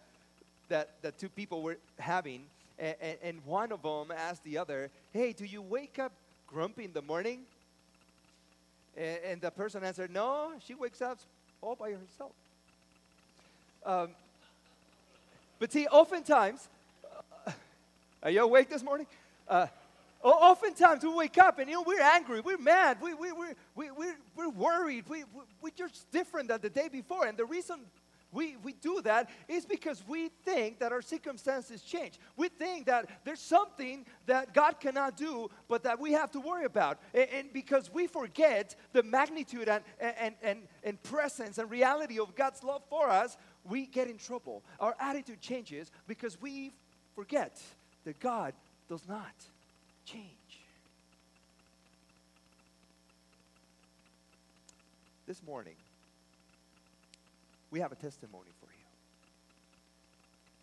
that, 0.68 0.90
that 1.02 1.18
two 1.18 1.28
people 1.28 1.62
were 1.62 1.76
having, 1.98 2.42
and, 2.78 2.96
and 3.22 3.44
one 3.44 3.70
of 3.72 3.82
them 3.82 4.12
asked 4.16 4.42
the 4.44 4.58
other, 4.58 4.90
Hey, 5.12 5.32
do 5.32 5.44
you 5.44 5.62
wake 5.62 5.98
up 5.98 6.12
grumpy 6.46 6.84
in 6.84 6.92
the 6.92 7.02
morning? 7.02 7.42
And, 8.96 9.40
the 9.40 9.50
person 9.50 9.84
answered, 9.84 10.10
No, 10.10 10.52
she 10.64 10.74
wakes 10.74 11.00
up 11.00 11.18
all 11.60 11.76
by 11.76 11.90
herself. 11.90 12.32
Um, 13.84 14.08
but 15.58 15.72
see, 15.72 15.86
oftentimes, 15.86 16.68
uh, 17.46 17.52
are 18.22 18.30
you 18.30 18.42
awake 18.42 18.68
this 18.68 18.82
morning? 18.82 19.06
Uh, 19.46 19.66
Oftentimes 20.22 21.04
we 21.04 21.14
wake 21.14 21.38
up 21.38 21.58
and 21.58 21.68
you 21.68 21.76
know 21.76 21.84
we're 21.86 22.00
angry, 22.00 22.40
we're 22.40 22.58
mad, 22.58 22.98
we, 23.00 23.14
we, 23.14 23.32
we, 23.32 23.46
we, 23.74 23.90
we're, 24.34 24.48
worried, 24.48 25.04
we, 25.08 25.24
we, 25.24 25.42
we're 25.60 25.70
just 25.70 26.10
different 26.10 26.48
than 26.48 26.60
the 26.60 26.70
day 26.70 26.88
before. 26.88 27.26
And 27.26 27.36
the 27.36 27.44
reason 27.44 27.80
we, 28.32 28.56
we 28.62 28.72
do 28.72 29.00
that 29.02 29.30
is 29.48 29.64
because 29.64 30.02
we 30.06 30.28
think 30.44 30.80
that 30.80 30.92
our 30.92 31.02
circumstances 31.02 31.82
change. 31.82 32.18
We 32.36 32.48
think 32.48 32.86
that 32.86 33.08
there's 33.24 33.40
something 33.40 34.04
that 34.26 34.52
God 34.52 34.80
cannot 34.80 35.16
do, 35.16 35.48
but 35.68 35.84
that 35.84 36.00
we 36.00 36.12
have 36.12 36.30
to 36.32 36.40
worry 36.40 36.64
about. 36.64 36.98
And, 37.14 37.28
and 37.32 37.52
because 37.52 37.92
we 37.92 38.06
forget 38.06 38.74
the 38.92 39.02
magnitude 39.02 39.68
and, 39.68 39.82
and, 40.00 40.34
and, 40.42 40.58
and 40.82 41.02
presence 41.02 41.58
and 41.58 41.70
reality 41.70 42.18
of 42.18 42.34
God's 42.34 42.62
love 42.62 42.82
for 42.90 43.08
us, 43.08 43.36
we 43.64 43.86
get 43.86 44.08
in 44.08 44.18
trouble. 44.18 44.64
Our 44.80 44.94
attitude 45.00 45.40
changes 45.40 45.90
because 46.06 46.40
we 46.40 46.72
forget 47.14 47.62
that 48.04 48.18
God 48.20 48.54
does 48.88 49.06
not 49.08 49.34
change. 50.06 50.24
This 55.26 55.42
morning, 55.42 55.74
we 57.70 57.80
have 57.80 57.90
a 57.90 57.96
testimony 57.96 58.50
for 58.60 58.68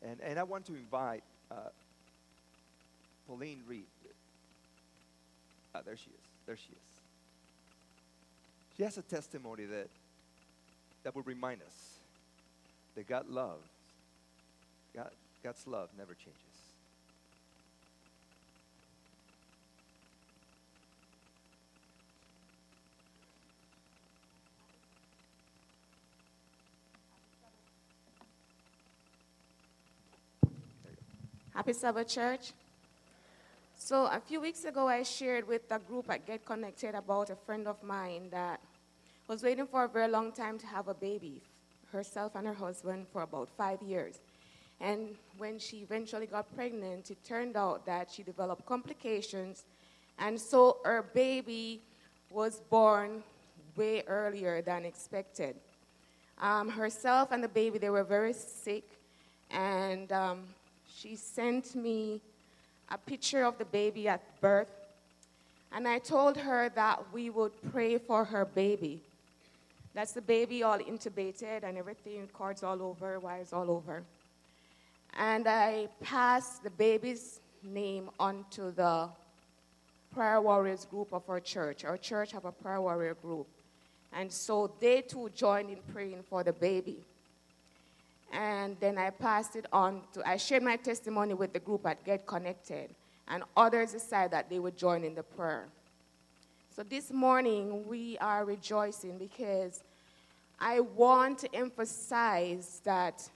you. 0.04 0.10
And, 0.10 0.22
and 0.22 0.40
I 0.40 0.44
want 0.44 0.66
to 0.68 0.76
invite 0.76 1.24
uh, 1.52 1.70
Pauline 3.28 3.60
Reed. 3.68 3.84
Uh, 5.76 5.82
there 5.86 5.98
she 5.98 6.10
is. 6.10 6.26
There 6.46 6.56
she 6.56 6.72
is. 6.72 6.94
She 8.78 8.84
has 8.84 8.98
a 8.98 9.02
testimony 9.02 9.66
that, 9.66 9.88
that 11.04 11.14
will 11.14 11.24
remind 11.24 11.62
us 11.62 11.98
that 12.96 13.08
God 13.08 13.30
loves, 13.30 13.68
God, 14.96 15.10
God's 15.44 15.68
love 15.68 15.90
never 15.98 16.14
changes. 16.14 16.53
Happy 31.56 31.74
Sabbath 31.74 32.08
Church. 32.08 32.52
So 33.78 34.06
a 34.08 34.20
few 34.20 34.42
weeks 34.42 34.66
ago, 34.66 34.88
I 34.88 35.04
shared 35.04 35.48
with 35.48 35.62
a 35.70 35.78
group 35.78 36.10
at 36.10 36.26
Get 36.26 36.44
Connected 36.44 36.96
about 36.96 37.30
a 37.30 37.36
friend 37.36 37.68
of 37.68 37.84
mine 37.84 38.30
that 38.32 38.60
was 39.28 39.44
waiting 39.44 39.68
for 39.68 39.84
a 39.84 39.88
very 39.88 40.08
long 40.08 40.32
time 40.32 40.58
to 40.58 40.66
have 40.66 40.88
a 40.88 40.96
baby, 40.96 41.44
herself 41.92 42.34
and 42.34 42.48
her 42.48 42.56
husband, 42.56 43.06
for 43.14 43.22
about 43.22 43.50
five 43.56 43.80
years. 43.84 44.18
And 44.82 45.10
when 45.38 45.60
she 45.60 45.78
eventually 45.78 46.26
got 46.26 46.52
pregnant, 46.56 47.12
it 47.12 47.24
turned 47.24 47.56
out 47.56 47.86
that 47.86 48.10
she 48.10 48.24
developed 48.24 48.66
complications, 48.66 49.64
and 50.18 50.42
so 50.42 50.78
her 50.84 51.04
baby 51.14 51.84
was 52.32 52.62
born 52.72 53.22
way 53.76 54.02
earlier 54.08 54.64
than 54.64 54.86
expected. 54.86 55.56
Um, 56.42 56.68
herself 56.68 57.32
and 57.32 57.44
the 57.44 57.48
baby, 57.48 57.78
they 57.78 57.92
were 57.92 58.04
very 58.04 58.34
sick, 58.34 58.90
and 59.52 60.12
um, 60.12 60.48
she 60.96 61.16
sent 61.16 61.76
me 61.76 62.22
a 62.90 62.98
picture 62.98 63.44
of 63.44 63.58
the 63.58 63.66
baby 63.66 64.08
at 64.08 64.22
birth. 64.42 64.72
And 65.72 65.88
I 65.88 66.00
told 66.00 66.38
her 66.38 66.70
that 66.76 67.02
we 67.12 67.30
would 67.30 67.52
pray 67.72 67.98
for 67.98 68.24
her 68.24 68.46
baby. 68.46 69.02
That's 69.94 70.12
the 70.12 70.22
baby 70.22 70.64
all 70.64 70.80
intubated 70.80 71.64
and 71.64 71.78
everything, 71.78 72.28
cords 72.34 72.64
all 72.64 72.82
over, 72.82 73.20
wires 73.20 73.54
all 73.54 73.70
over. 73.70 74.04
And 75.18 75.48
I 75.48 75.88
passed 76.02 76.64
the 76.64 76.72
baby's 76.72 77.40
name 77.64 78.10
onto 78.20 78.72
the 78.72 79.10
prayer 80.14 80.42
warriors 80.42 80.86
group 80.86 81.14
of 81.14 81.24
our 81.30 81.40
church. 81.40 81.86
Our 81.86 81.98
church 81.98 82.32
have 82.32 82.46
a 82.46 82.52
prayer 82.52 82.82
warrior 82.82 83.16
group. 83.16 83.48
And 84.12 84.32
so 84.32 84.72
they 84.80 85.02
too 85.02 85.30
joined 85.36 85.70
in 85.70 85.80
praying 85.92 86.24
for 86.30 86.44
the 86.44 86.54
baby. 86.54 86.98
And 88.34 88.76
then 88.80 88.98
I 88.98 89.12
passed 89.12 89.56
it 89.56 89.68
on 89.72 90.02
to, 90.14 90.28
I 90.28 90.38
shared 90.38 90.64
my 90.64 90.76
testimony 90.76 91.36
with 91.36 91.54
the 91.54 91.60
group 91.60 91.86
at 91.86 92.04
Get 92.04 92.26
Connected. 92.26 92.90
And 93.28 93.44
others 93.56 93.92
decided 93.92 94.32
that 94.32 94.50
they 94.50 94.60
would 94.60 94.76
join 94.76 95.04
in 95.04 95.14
the 95.16 95.24
prayer. 95.24 95.68
So 96.76 96.82
this 96.82 97.12
morning 97.12 97.88
we 97.88 98.18
are 98.18 98.44
rejoicing 98.44 99.20
because 99.20 99.84
I 100.60 100.80
want 100.80 101.38
to 101.40 101.56
emphasize 101.56 102.82
that 102.84 103.30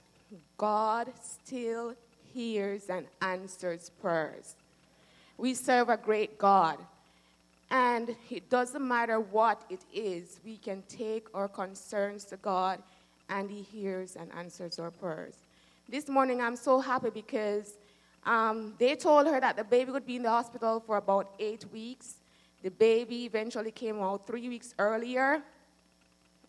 God 0.56 1.12
still 1.22 1.94
hears 2.34 2.90
and 2.90 3.06
answers 3.22 3.90
prayers. 4.02 4.56
We 5.36 5.54
serve 5.54 5.88
a 5.88 5.96
great 5.96 6.38
God. 6.38 6.78
And 7.70 8.16
it 8.30 8.50
doesn't 8.50 8.86
matter 8.86 9.20
what 9.20 9.62
it 9.70 9.84
is, 9.94 10.40
we 10.44 10.56
can 10.56 10.82
take 10.88 11.28
our 11.34 11.48
concerns 11.48 12.24
to 12.26 12.36
God 12.38 12.82
and 13.28 13.50
He 13.50 13.62
hears 13.62 14.16
and 14.16 14.30
answers 14.34 14.78
our 14.78 14.90
prayers. 14.90 15.34
This 15.88 16.08
morning 16.08 16.40
I'm 16.40 16.56
so 16.56 16.80
happy 16.80 17.10
because 17.10 17.74
um, 18.24 18.74
they 18.78 18.94
told 18.94 19.26
her 19.26 19.40
that 19.40 19.56
the 19.56 19.64
baby 19.64 19.90
would 19.90 20.06
be 20.06 20.16
in 20.16 20.22
the 20.22 20.30
hospital 20.30 20.80
for 20.80 20.96
about 20.96 21.30
eight 21.38 21.64
weeks. 21.72 22.16
The 22.62 22.70
baby 22.70 23.24
eventually 23.24 23.70
came 23.70 24.00
out 24.00 24.26
three 24.26 24.48
weeks 24.48 24.74
earlier. 24.78 25.40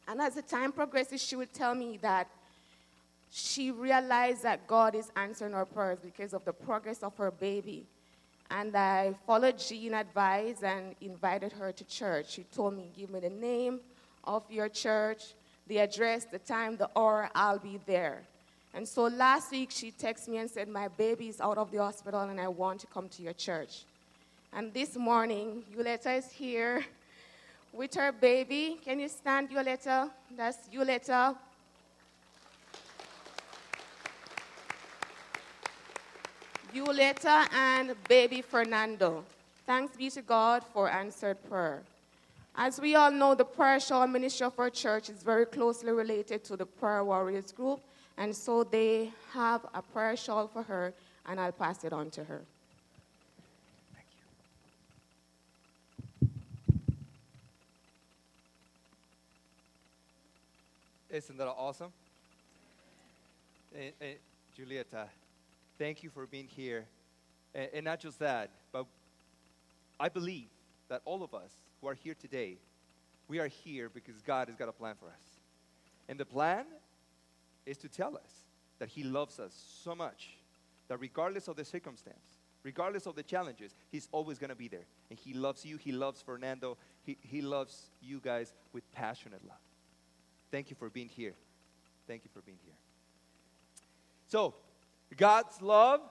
And 0.08 0.20
as 0.20 0.36
the 0.36 0.42
time 0.42 0.72
progresses, 0.72 1.22
she 1.22 1.36
would 1.36 1.54
tell 1.54 1.76
me 1.76 1.98
that 2.02 2.28
she 3.32 3.72
realized 3.72 4.44
that 4.44 4.66
God 4.68 4.96
is 4.96 5.12
answering 5.16 5.54
her 5.54 5.66
prayers 5.66 6.00
because 6.04 6.34
of 6.34 6.44
the 6.46 6.54
progress 6.54 7.04
of 7.04 7.16
her 7.18 7.32
baby. 7.32 7.86
And 8.52 8.76
I 8.76 9.14
followed 9.28 9.60
Jean 9.60 9.94
advice 9.94 10.64
and 10.64 10.96
invited 11.02 11.52
her 11.54 11.72
to 11.72 11.84
church. 11.84 12.32
She 12.32 12.44
told 12.56 12.76
me, 12.76 12.90
give 12.98 13.12
me 13.12 13.20
the 13.20 13.30
name 13.30 13.80
of 14.24 14.44
your 14.50 14.68
church, 14.68 15.34
the 15.70 15.78
address, 15.78 16.26
the 16.26 16.40
time, 16.40 16.76
the 16.76 16.90
hour, 16.96 17.30
I'll 17.34 17.60
be 17.60 17.80
there. 17.86 18.24
And 18.74 18.88
so 18.88 19.04
last 19.04 19.52
week 19.52 19.72
she 19.72 19.92
texted 19.92 20.28
me 20.28 20.38
and 20.40 20.50
said, 20.50 20.68
my 20.68 20.90
baby 20.90 21.30
is 21.30 21.40
out 21.40 21.58
of 21.58 21.72
the 21.72 21.78
hospital 21.78 22.20
and 22.22 22.42
I 22.42 22.50
want 22.50 22.82
to 22.82 22.88
come 22.88 23.08
to 23.10 23.22
your 23.22 23.34
church. 23.34 23.86
And 24.52 24.74
this 24.74 24.98
morning, 24.98 25.64
Yuleta 25.76 26.18
is 26.18 26.32
here 26.32 26.84
with 27.72 27.94
her 27.96 28.12
baby. 28.12 28.80
Can 28.84 29.00
you 29.00 29.08
stand, 29.08 29.52
Yuleta? 29.52 30.10
That's 30.36 30.58
Yuleta. 30.74 31.36
Violeta 36.74 37.48
and 37.54 37.96
baby 38.08 38.42
Fernando. 38.42 39.24
Thanks 39.66 39.96
be 39.96 40.10
to 40.12 40.22
God 40.24 40.64
for 40.74 40.90
answered 40.90 41.38
prayer. 41.48 41.82
As 42.56 42.80
we 42.80 42.96
all 42.96 43.12
know, 43.12 43.36
the 43.36 43.46
prayer 43.46 43.80
shawl 43.80 44.08
ministry 44.08 44.46
of 44.46 44.60
our 44.60 44.70
church 44.70 45.10
is 45.10 45.24
very 45.24 45.46
closely 45.46 45.92
related 45.92 46.44
to 46.46 46.58
the 46.58 46.66
prayer 46.66 47.04
warriors 47.04 47.52
group, 47.52 47.80
and 48.18 48.36
so 48.36 48.64
they 48.64 49.12
have 49.32 49.66
a 49.74 49.82
prayer 49.82 50.18
shawl 50.18 50.48
for 50.48 50.64
her, 50.64 50.94
and 51.26 51.40
I'll 51.40 51.52
pass 51.52 51.84
it 51.84 51.94
on 51.94 52.10
to 52.12 52.24
her. 52.26 52.42
Thank 53.94 54.08
you. 56.22 56.30
Isn't 61.18 61.38
that 61.38 61.48
awesome? 61.48 61.94
And, 63.74 63.94
and 64.02 64.16
Julieta, 64.58 65.08
thank 65.78 66.04
you 66.04 66.10
for 66.10 66.26
being 66.26 66.48
here. 66.48 66.86
And, 67.56 67.70
and 67.74 67.86
not 67.86 68.00
just 68.00 68.20
that, 68.20 68.50
but 68.74 68.86
I 70.00 70.10
believe 70.10 70.48
that 70.90 71.02
all 71.06 71.24
of 71.24 71.34
us 71.34 71.52
who 71.82 71.88
are 71.88 71.94
here 71.94 72.14
today, 72.14 72.58
we 73.28 73.40
are 73.40 73.48
here 73.48 73.90
because 73.90 74.22
God 74.22 74.48
has 74.48 74.58
got 74.58 74.70
a 74.70 74.74
plan 74.74 74.96
for 75.00 75.08
us. 75.08 75.40
And 76.08 76.20
the 76.20 76.26
plan 76.26 76.66
is 77.66 77.78
to 77.78 77.88
tell 77.88 78.16
us 78.16 78.44
that 78.80 78.90
He 78.90 79.04
loves 79.04 79.40
us 79.40 79.54
so 79.84 79.96
much 79.96 80.38
that 80.88 81.00
regardless 81.00 81.48
of 81.48 81.56
the 81.56 81.64
circumstance, 81.64 82.40
regardless 82.64 83.06
of 83.06 83.16
the 83.16 83.24
challenges, 83.24 83.76
He's 83.92 84.08
always 84.12 84.40
going 84.40 84.50
to 84.50 84.56
be 84.56 84.68
there. 84.68 84.86
And 85.10 85.20
He 85.20 85.34
loves 85.34 85.66
you, 85.66 85.78
He 85.78 85.92
loves 85.92 86.22
Fernando, 86.22 86.78
He, 87.04 87.18
he 87.22 87.42
loves 87.42 87.92
you 88.02 88.20
guys 88.20 88.54
with 88.74 88.92
passionate 88.92 89.46
love. 89.48 89.58
Thank 90.52 90.70
you 90.70 90.76
for 90.76 90.90
being 90.90 91.10
here. 91.10 91.36
Thank 92.08 92.24
you 92.24 92.32
for 92.34 92.42
being 92.42 92.58
here. 92.64 92.74
So, 94.28 94.56
God's 95.16 95.62
love. 95.62 96.02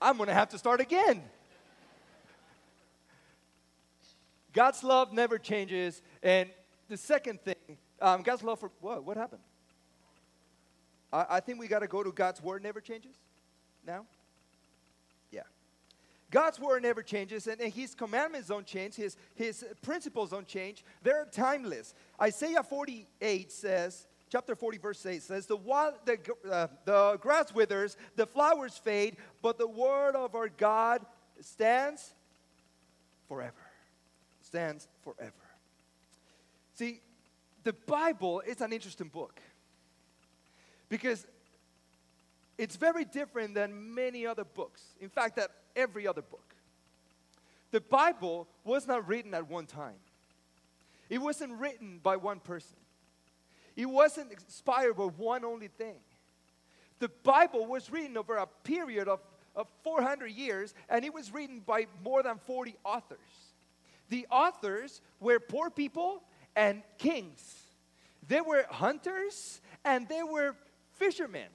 I'm 0.00 0.16
going 0.16 0.28
to 0.28 0.34
have 0.34 0.50
to 0.50 0.58
start 0.58 0.80
again. 0.80 1.22
God's 4.52 4.82
love 4.82 5.12
never 5.12 5.38
changes. 5.38 6.02
And 6.22 6.50
the 6.88 6.96
second 6.96 7.40
thing, 7.42 7.78
um, 8.00 8.22
God's 8.22 8.42
love 8.42 8.60
for 8.60 8.70
what? 8.80 9.04
What 9.04 9.16
happened? 9.16 9.42
I, 11.12 11.26
I 11.30 11.40
think 11.40 11.58
we 11.58 11.68
got 11.68 11.80
to 11.80 11.86
go 11.86 12.02
to 12.02 12.12
God's 12.12 12.42
word 12.42 12.62
never 12.62 12.80
changes 12.80 13.16
now. 13.86 14.04
Yeah. 15.30 15.42
God's 16.30 16.58
word 16.58 16.82
never 16.82 17.02
changes, 17.02 17.46
and, 17.46 17.60
and, 17.60 17.72
his 17.72 17.94
commandments 17.94 18.48
don't 18.48 18.66
change, 18.66 18.94
his, 18.94 19.16
his 19.34 19.64
principles 19.82 20.30
don't 20.30 20.46
change. 20.46 20.84
They're 21.02 21.26
timeless. 21.30 21.94
Isaiah 22.20 22.62
48 22.62 23.52
says, 23.52 24.06
chapter 24.28 24.54
40, 24.54 24.78
verse 24.78 25.04
8 25.04 25.22
says, 25.22 25.46
The, 25.46 25.56
wild, 25.56 25.94
the, 26.04 26.18
uh, 26.50 26.66
the 26.84 27.18
grass 27.20 27.52
withers, 27.54 27.96
the 28.16 28.26
flowers 28.26 28.76
fade, 28.76 29.16
but 29.42 29.58
the 29.58 29.68
word 29.68 30.14
of 30.14 30.34
our 30.34 30.48
God 30.48 31.04
stands 31.40 32.14
forever. 33.28 33.52
Stands 34.42 34.88
forever. 35.02 35.32
See, 36.74 37.00
the 37.64 37.72
Bible 37.72 38.40
is 38.46 38.60
an 38.60 38.72
interesting 38.72 39.08
book 39.08 39.40
because 40.88 41.26
it's 42.56 42.76
very 42.76 43.04
different 43.04 43.54
than 43.54 43.94
many 43.94 44.26
other 44.26 44.44
books. 44.44 44.82
In 45.00 45.08
fact, 45.08 45.36
that 45.36 45.50
every 45.76 46.06
other 46.06 46.22
book. 46.22 46.54
The 47.70 47.80
Bible 47.80 48.48
was 48.64 48.86
not 48.86 49.06
written 49.06 49.34
at 49.34 49.48
one 49.48 49.66
time. 49.66 49.96
It 51.10 51.18
wasn't 51.18 51.52
written 51.58 52.00
by 52.02 52.16
one 52.16 52.40
person. 52.40 52.76
It 53.78 53.88
wasn't 53.88 54.32
inspired 54.32 54.96
by 54.96 55.04
one 55.04 55.44
only 55.44 55.68
thing. 55.68 55.94
The 56.98 57.08
Bible 57.22 57.64
was 57.64 57.88
written 57.92 58.16
over 58.16 58.36
a 58.36 58.48
period 58.64 59.06
of, 59.06 59.20
of 59.54 59.68
400 59.84 60.32
years, 60.32 60.74
and 60.88 61.04
it 61.04 61.14
was 61.14 61.32
written 61.32 61.60
by 61.64 61.86
more 62.02 62.24
than 62.24 62.38
40 62.44 62.74
authors. 62.84 63.18
The 64.08 64.26
authors 64.32 65.00
were 65.20 65.38
poor 65.38 65.70
people 65.70 66.24
and 66.56 66.82
kings. 66.98 67.54
They 68.26 68.40
were 68.40 68.66
hunters 68.68 69.60
and 69.84 70.08
they 70.08 70.24
were 70.24 70.56
fishermen. 70.96 71.46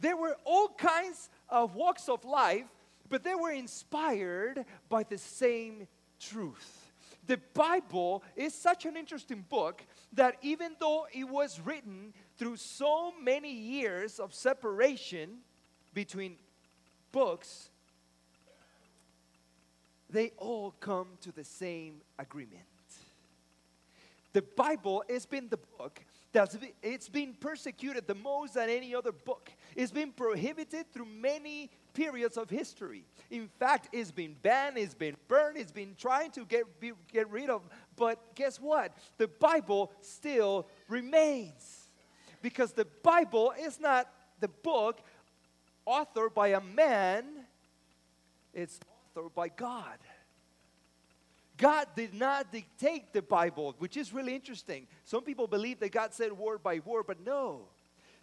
There 0.00 0.16
were 0.16 0.38
all 0.46 0.68
kinds 0.68 1.28
of 1.50 1.74
walks 1.74 2.08
of 2.08 2.24
life, 2.24 2.64
but 3.10 3.24
they 3.24 3.34
were 3.34 3.52
inspired 3.52 4.64
by 4.88 5.02
the 5.02 5.18
same 5.18 5.86
truth. 6.18 6.92
The 7.26 7.38
Bible 7.52 8.22
is 8.36 8.54
such 8.54 8.86
an 8.86 8.96
interesting 8.96 9.44
book 9.50 9.82
that 10.12 10.36
even 10.42 10.76
though 10.80 11.06
it 11.12 11.28
was 11.28 11.60
written 11.60 12.12
through 12.36 12.56
so 12.56 13.12
many 13.22 13.52
years 13.52 14.18
of 14.18 14.34
separation 14.34 15.38
between 15.94 16.36
books, 17.12 17.70
they 20.10 20.32
all 20.38 20.74
come 20.80 21.08
to 21.20 21.32
the 21.32 21.44
same 21.44 22.00
agreement. 22.18 22.62
The 24.32 24.42
Bible 24.42 25.04
has 25.08 25.26
been 25.26 25.48
the 25.48 25.58
book 25.78 26.00
that's 26.32 26.56
it's 26.82 27.08
been 27.08 27.34
persecuted 27.34 28.06
the 28.06 28.14
most 28.14 28.54
than 28.54 28.68
any 28.68 28.94
other 28.94 29.12
book. 29.12 29.50
It's 29.74 29.90
been 29.90 30.12
prohibited 30.12 30.92
through 30.92 31.06
many 31.06 31.70
periods 31.98 32.36
of 32.36 32.48
history. 32.48 33.02
In 33.28 33.48
fact, 33.58 33.88
it's 33.92 34.12
been 34.12 34.36
banned, 34.40 34.78
it's 34.78 34.94
been 34.94 35.16
burned, 35.26 35.56
it's 35.56 35.72
been 35.72 35.96
trying 35.98 36.30
to 36.30 36.44
get, 36.44 36.78
be, 36.78 36.92
get 37.12 37.28
rid 37.28 37.50
of. 37.50 37.62
But 37.96 38.36
guess 38.36 38.60
what? 38.60 38.92
The 39.16 39.26
Bible 39.26 39.90
still 40.00 40.68
remains. 40.86 41.88
Because 42.40 42.72
the 42.72 42.86
Bible 43.02 43.52
is 43.60 43.80
not 43.80 44.08
the 44.38 44.46
book 44.46 45.00
authored 45.88 46.34
by 46.34 46.48
a 46.48 46.60
man, 46.60 47.24
it's 48.54 48.78
authored 49.16 49.34
by 49.34 49.48
God. 49.48 49.98
God 51.56 51.88
did 51.96 52.14
not 52.14 52.52
dictate 52.52 53.12
the 53.12 53.22
Bible, 53.22 53.74
which 53.80 53.96
is 53.96 54.12
really 54.12 54.36
interesting. 54.36 54.86
Some 55.04 55.24
people 55.24 55.48
believe 55.48 55.80
that 55.80 55.90
God 55.90 56.14
said 56.14 56.30
word 56.30 56.62
by 56.62 56.78
word, 56.84 57.06
but 57.08 57.26
no. 57.26 57.62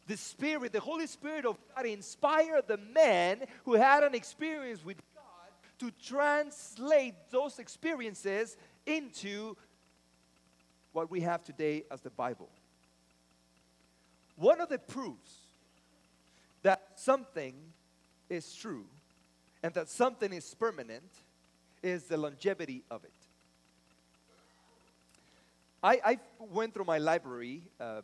The 0.07 0.17
Spirit, 0.17 0.73
the 0.73 0.79
Holy 0.79 1.07
Spirit 1.07 1.45
of 1.45 1.57
God, 1.75 1.85
inspired 1.85 2.67
the 2.67 2.77
men 2.77 3.43
who 3.63 3.73
had 3.73 4.03
an 4.03 4.13
experience 4.13 4.83
with 4.85 4.97
God 5.15 5.51
to 5.79 5.91
translate 6.03 7.15
those 7.31 7.59
experiences 7.59 8.55
into 8.85 9.55
what 10.93 11.09
we 11.09 11.21
have 11.21 11.43
today 11.43 11.83
as 11.91 12.01
the 12.01 12.09
Bible. 12.09 12.49
One 14.37 14.61
of 14.61 14.69
the 14.69 14.79
proofs 14.79 15.31
that 16.61 16.81
something 16.95 17.53
is 18.29 18.53
true 18.55 18.85
and 19.63 19.73
that 19.73 19.89
something 19.89 20.31
is 20.31 20.53
permanent 20.53 21.11
is 21.81 22.03
the 22.03 22.17
longevity 22.17 22.83
of 22.89 23.03
it. 23.03 23.11
I, 25.83 25.99
I 26.03 26.19
went 26.39 26.73
through 26.73 26.85
my 26.85 26.97
library, 26.97 27.61
uh, 27.79 28.01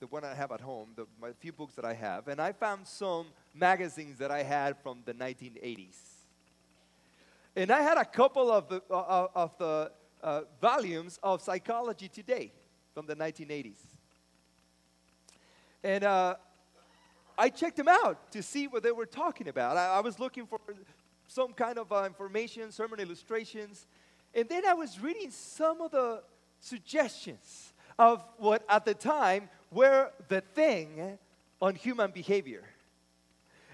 the 0.00 0.06
one 0.06 0.24
I 0.24 0.34
have 0.34 0.50
at 0.50 0.62
home, 0.62 0.88
the 0.96 1.06
my 1.20 1.32
few 1.38 1.52
books 1.52 1.74
that 1.74 1.84
I 1.84 1.92
have, 1.92 2.26
and 2.26 2.40
I 2.40 2.52
found 2.52 2.86
some 2.86 3.26
magazines 3.54 4.16
that 4.18 4.30
I 4.30 4.42
had 4.42 4.78
from 4.82 5.02
the 5.04 5.12
1980s. 5.12 5.98
And 7.54 7.70
I 7.70 7.82
had 7.82 7.98
a 7.98 8.04
couple 8.04 8.50
of 8.50 8.68
the, 8.68 8.82
uh, 8.90 9.26
of 9.34 9.58
the 9.58 9.92
uh, 10.22 10.42
volumes 10.60 11.18
of 11.22 11.42
Psychology 11.42 12.08
Today 12.08 12.50
from 12.94 13.06
the 13.06 13.14
1980s. 13.14 13.80
And 15.84 16.04
uh, 16.04 16.36
I 17.36 17.50
checked 17.50 17.76
them 17.76 17.88
out 17.88 18.30
to 18.32 18.42
see 18.42 18.68
what 18.68 18.82
they 18.82 18.92
were 18.92 19.06
talking 19.06 19.48
about. 19.48 19.76
I, 19.76 19.96
I 19.96 20.00
was 20.00 20.18
looking 20.18 20.46
for 20.46 20.60
some 21.26 21.52
kind 21.52 21.78
of 21.78 21.92
uh, 21.92 22.04
information, 22.04 22.72
sermon 22.72 23.00
illustrations. 23.00 23.86
And 24.34 24.48
then 24.48 24.64
I 24.64 24.72
was 24.72 24.98
reading 24.98 25.30
some 25.30 25.82
of 25.82 25.90
the 25.90 26.22
suggestions 26.60 27.69
of 28.00 28.24
what 28.38 28.64
at 28.66 28.86
the 28.86 28.94
time 28.94 29.50
were 29.70 30.10
the 30.28 30.40
thing 30.40 31.18
on 31.60 31.74
human 31.74 32.10
behavior. 32.10 32.62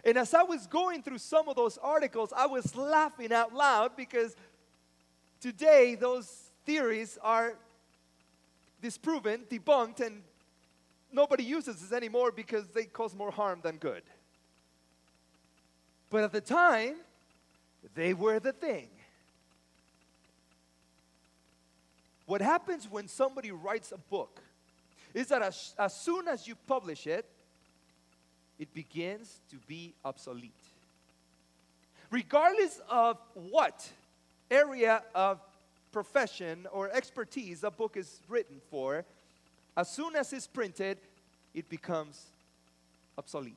And 0.04 0.18
as 0.18 0.34
I 0.34 0.42
was 0.42 0.66
going 0.66 1.04
through 1.04 1.18
some 1.18 1.48
of 1.48 1.54
those 1.54 1.78
articles, 1.78 2.32
I 2.36 2.46
was 2.46 2.74
laughing 2.74 3.32
out 3.32 3.54
loud 3.54 3.96
because 3.96 4.34
today 5.40 5.94
those 5.94 6.50
theories 6.64 7.18
are 7.22 7.54
disproven, 8.82 9.44
debunked, 9.48 10.00
and 10.00 10.22
nobody 11.12 11.44
uses 11.44 11.80
this 11.80 11.92
anymore 11.92 12.32
because 12.32 12.66
they 12.74 12.84
cause 12.84 13.14
more 13.14 13.30
harm 13.30 13.60
than 13.62 13.76
good. 13.76 14.02
But 16.10 16.24
at 16.24 16.32
the 16.32 16.40
time, 16.40 16.96
they 17.94 18.12
were 18.12 18.40
the 18.40 18.52
thing. 18.52 18.88
What 22.26 22.40
happens 22.40 22.90
when 22.90 23.08
somebody 23.08 23.52
writes 23.52 23.92
a 23.92 23.98
book 23.98 24.40
is 25.14 25.28
that 25.28 25.42
as, 25.42 25.74
as 25.78 25.94
soon 25.94 26.28
as 26.28 26.46
you 26.46 26.56
publish 26.66 27.06
it, 27.06 27.24
it 28.58 28.72
begins 28.74 29.38
to 29.50 29.56
be 29.68 29.94
obsolete. 30.04 30.52
Regardless 32.10 32.80
of 32.90 33.18
what 33.34 33.88
area 34.50 35.02
of 35.14 35.40
profession 35.92 36.66
or 36.72 36.90
expertise 36.90 37.64
a 37.64 37.70
book 37.70 37.96
is 37.96 38.20
written 38.28 38.60
for, 38.70 39.04
as 39.76 39.90
soon 39.90 40.16
as 40.16 40.32
it's 40.32 40.46
printed, 40.46 40.98
it 41.54 41.68
becomes 41.68 42.22
obsolete. 43.16 43.54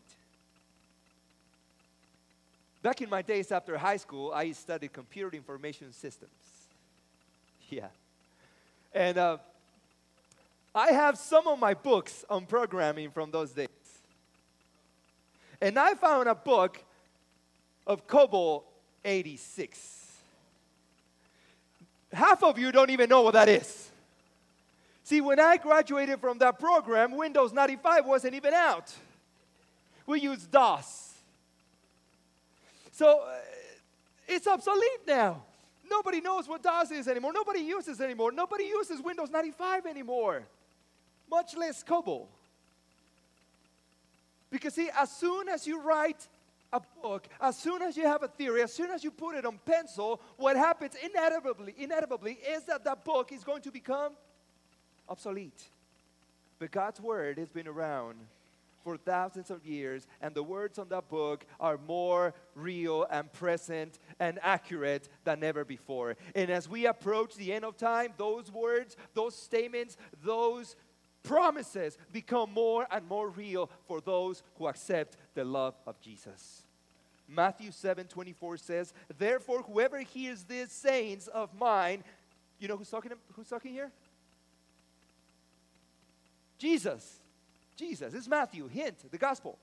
Back 2.81 3.01
in 3.01 3.09
my 3.09 3.21
days 3.21 3.51
after 3.51 3.77
high 3.77 3.97
school, 3.97 4.31
I 4.33 4.51
studied 4.51 4.93
computer 4.93 5.35
information 5.35 5.91
systems. 5.93 6.31
Yeah. 7.71 7.89
And 8.93 9.17
uh, 9.17 9.37
I 10.73 10.91
have 10.91 11.17
some 11.17 11.47
of 11.47 11.59
my 11.59 11.73
books 11.73 12.25
on 12.29 12.45
programming 12.45 13.11
from 13.11 13.31
those 13.31 13.51
days. 13.51 13.67
And 15.61 15.77
I 15.77 15.93
found 15.93 16.29
a 16.29 16.35
book 16.35 16.81
of 17.85 18.07
COBOL 18.07 18.63
86. 19.03 20.07
Half 22.13 22.43
of 22.43 22.57
you 22.57 22.71
don't 22.71 22.89
even 22.89 23.09
know 23.09 23.21
what 23.21 23.33
that 23.33 23.49
is. 23.49 23.89
See, 25.03 25.21
when 25.21 25.39
I 25.39 25.57
graduated 25.57 26.19
from 26.19 26.37
that 26.37 26.59
program, 26.59 27.17
Windows 27.17 27.51
95 27.51 28.05
wasn't 28.05 28.35
even 28.35 28.53
out. 28.53 28.93
We 30.05 30.21
used 30.21 30.51
DOS. 30.51 31.13
So 32.91 33.21
uh, 33.21 33.33
it's 34.27 34.47
obsolete 34.47 35.07
now. 35.07 35.43
Nobody 35.89 36.21
knows 36.21 36.47
what 36.47 36.61
DOS 36.61 36.91
is 36.91 37.07
anymore. 37.07 37.33
Nobody 37.33 37.61
uses 37.61 37.99
anymore. 38.01 38.31
Nobody 38.31 38.65
uses 38.65 39.01
Windows 39.01 39.29
95 39.29 39.85
anymore, 39.85 40.43
much 41.29 41.55
less 41.55 41.83
COBOL. 41.83 42.27
Because, 44.51 44.73
see, 44.73 44.89
as 44.97 45.11
soon 45.11 45.49
as 45.49 45.67
you 45.67 45.81
write 45.81 46.27
a 46.71 46.81
book, 47.01 47.27
as 47.41 47.57
soon 47.57 47.81
as 47.81 47.97
you 47.97 48.05
have 48.05 48.23
a 48.23 48.27
theory, 48.27 48.61
as 48.61 48.73
soon 48.73 48.91
as 48.91 49.03
you 49.03 49.11
put 49.11 49.35
it 49.35 49.45
on 49.45 49.59
pencil, 49.65 50.21
what 50.37 50.55
happens 50.55 50.93
inevitably, 51.03 51.73
inevitably 51.77 52.33
is 52.33 52.63
that 52.63 52.83
that 52.83 53.03
book 53.03 53.31
is 53.31 53.43
going 53.43 53.61
to 53.61 53.71
become 53.71 54.13
obsolete. 55.07 55.63
But 56.59 56.71
God's 56.71 56.99
word 56.99 57.37
has 57.37 57.49
been 57.49 57.67
around 57.67 58.17
for 58.89 58.97
thousands 58.97 59.51
of 59.51 59.63
years, 59.67 60.07
and 60.19 60.33
the 60.33 60.41
words 60.41 60.79
on 60.79 60.89
that 60.89 61.07
book 61.09 61.45
are 61.59 61.77
more 61.87 62.33
real 62.55 63.05
and 63.11 63.31
present 63.31 63.99
and 64.19 64.39
accurate 64.41 65.09
than 65.25 65.43
ever 65.43 65.63
before. 65.63 66.15
And 66.33 66.49
as 66.49 66.67
we 66.67 66.87
approach 66.87 67.35
the 67.35 67.53
end 67.53 67.65
of 67.65 67.77
time, 67.77 68.13
those 68.17 68.51
words, 68.51 68.97
those 69.13 69.35
statements, 69.35 69.95
those 70.23 70.75
promises 71.21 71.99
become 72.11 72.51
more 72.51 72.87
and 72.89 73.07
more 73.07 73.29
real 73.29 73.69
for 73.85 74.01
those 74.01 74.41
who 74.57 74.65
accept 74.65 75.17
the 75.35 75.45
love 75.45 75.75
of 75.85 76.01
Jesus. 76.01 76.63
Matthew 77.27 77.69
7 77.69 78.07
24 78.07 78.57
says, 78.57 78.91
Therefore, 79.19 79.61
whoever 79.61 79.99
hears 79.99 80.45
these 80.45 80.71
sayings 80.71 81.27
of 81.27 81.53
mine, 81.53 82.03
you 82.57 82.67
know 82.67 82.75
who's 82.75 82.89
talking, 82.89 83.11
who's 83.33 83.49
talking 83.49 83.71
here? 83.71 83.91
Jesus. 86.57 87.19
Jesus. 87.79 88.13
It's 88.13 88.27
Matthew. 88.27 88.67
Hint, 88.67 89.09
the 89.09 89.17
gospel. 89.17 89.57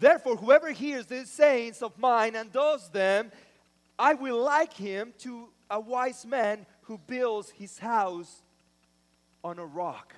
Therefore, 0.00 0.34
whoever 0.34 0.72
hears 0.72 1.06
these 1.06 1.30
sayings 1.30 1.80
of 1.80 1.96
mine 1.96 2.34
and 2.34 2.52
does 2.52 2.88
them, 2.88 3.30
I 3.96 4.14
will 4.14 4.42
like 4.42 4.74
him 4.74 5.14
to 5.20 5.48
a 5.70 5.78
wise 5.78 6.26
man 6.26 6.66
who 6.82 6.98
builds 7.06 7.50
his 7.50 7.78
house 7.78 8.42
on 9.44 9.60
a 9.60 9.64
rock. 9.64 10.12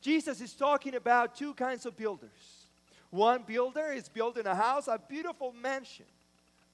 Jesus 0.00 0.40
is 0.40 0.52
talking 0.52 0.96
about 0.96 1.36
two 1.36 1.54
kinds 1.54 1.86
of 1.86 1.96
builders. 1.96 2.66
One 3.10 3.44
builder 3.46 3.92
is 3.92 4.08
building 4.08 4.46
a 4.46 4.54
house, 4.54 4.88
a 4.88 5.00
beautiful 5.08 5.54
mansion 5.62 6.06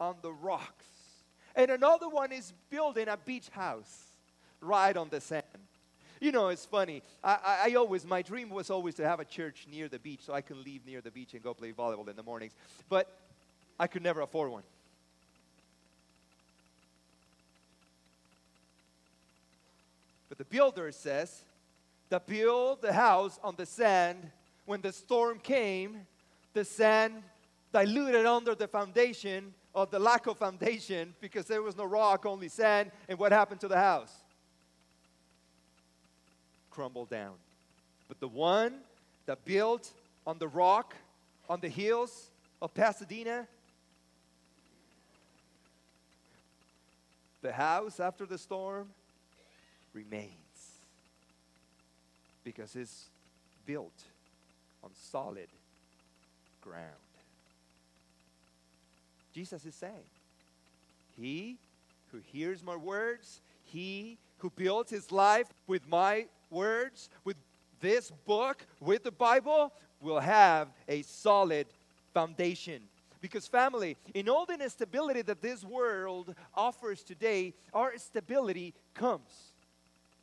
on 0.00 0.16
the 0.22 0.32
rocks. 0.32 0.87
And 1.54 1.70
another 1.70 2.08
one 2.08 2.32
is 2.32 2.54
building 2.70 3.08
a 3.08 3.18
beach 3.18 3.50
house 3.50 4.06
right 4.62 4.96
on 4.96 5.11
the 5.11 5.20
sand. 5.20 5.41
You 6.22 6.30
know, 6.30 6.48
it's 6.48 6.64
funny. 6.64 7.02
I, 7.24 7.32
I, 7.32 7.70
I, 7.70 7.74
always, 7.74 8.06
my 8.06 8.22
dream 8.22 8.48
was 8.48 8.70
always 8.70 8.94
to 8.94 9.04
have 9.04 9.18
a 9.18 9.24
church 9.24 9.66
near 9.68 9.88
the 9.88 9.98
beach 9.98 10.20
so 10.24 10.32
I 10.32 10.40
can 10.40 10.62
leave 10.62 10.87
near 10.87 11.00
the 11.00 11.11
beach 11.11 11.35
and 11.35 11.42
go 11.42 11.52
play 11.52 11.72
volleyball 11.72 12.08
in 12.08 12.14
the 12.14 12.22
mornings. 12.22 12.52
But 12.88 13.12
I 13.76 13.88
could 13.88 14.04
never 14.04 14.20
afford 14.20 14.52
one. 14.52 14.62
But 20.28 20.38
the 20.38 20.44
builder 20.44 20.92
says, 20.92 21.42
that 22.12 22.26
build 22.26 22.82
the 22.82 22.92
house 22.92 23.40
on 23.42 23.56
the 23.56 23.66
sand. 23.66 24.30
When 24.66 24.80
the 24.80 24.92
storm 24.92 25.40
came, 25.40 26.06
the 26.52 26.64
sand 26.64 27.14
diluted 27.72 28.26
under 28.26 28.54
the 28.54 28.68
foundation 28.68 29.54
of 29.74 29.90
the 29.90 29.98
lack 29.98 30.28
of 30.28 30.37
foundation 30.37 31.14
because 31.20 31.46
there 31.46 31.62
was 31.62 31.76
no 31.76 31.85
rock, 31.85 32.26
only 32.26 32.48
sand. 32.48 32.92
And 33.08 33.18
what 33.18 33.32
happened 33.32 33.61
to 33.62 33.68
the 33.68 33.78
house? 33.78 34.12
Crumbled 36.72 37.11
down. 37.11 37.35
But 38.08 38.18
the 38.20 38.28
one 38.28 38.74
that 39.26 39.44
built 39.44 39.92
on 40.26 40.38
the 40.38 40.48
rock, 40.48 40.94
on 41.48 41.61
the 41.61 41.68
hills 41.68 42.30
of 42.61 42.72
Pasadena, 42.74 43.46
the 47.42 47.52
house 47.52 48.00
after 48.00 48.24
the 48.24 48.38
storm 48.38 48.88
remains 49.92 50.32
because 52.44 52.74
it's 52.76 53.08
built 53.66 54.04
on 54.82 54.90
solid 54.94 55.48
ground. 56.61 56.87
Jesus 59.35 59.64
is 59.64 59.74
saying, 59.74 59.92
He 61.16 61.56
who 62.11 62.18
hears 62.32 62.62
my 62.62 62.76
words, 62.76 63.40
he 63.64 64.18
who 64.38 64.50
builds 64.50 64.90
his 64.90 65.11
life 65.11 65.46
with 65.66 65.88
my 65.88 66.26
words, 66.53 67.11
with 67.25 67.37
this 67.81 68.12
book, 68.27 68.65
with 68.81 69.03
the 69.03 69.11
Bible, 69.11 69.73
will 70.01 70.21
have 70.21 70.69
a 70.88 71.03
solid 71.03 71.67
foundation. 72.15 72.83
Because, 73.21 73.47
family, 73.47 73.97
in 74.15 74.29
all 74.29 74.47
the 74.47 74.55
instability 74.55 75.23
that 75.23 75.41
this 75.41 75.65
world 75.65 76.35
offers 76.55 77.03
today, 77.03 77.55
our 77.73 77.97
stability 77.97 78.75
comes 78.95 79.53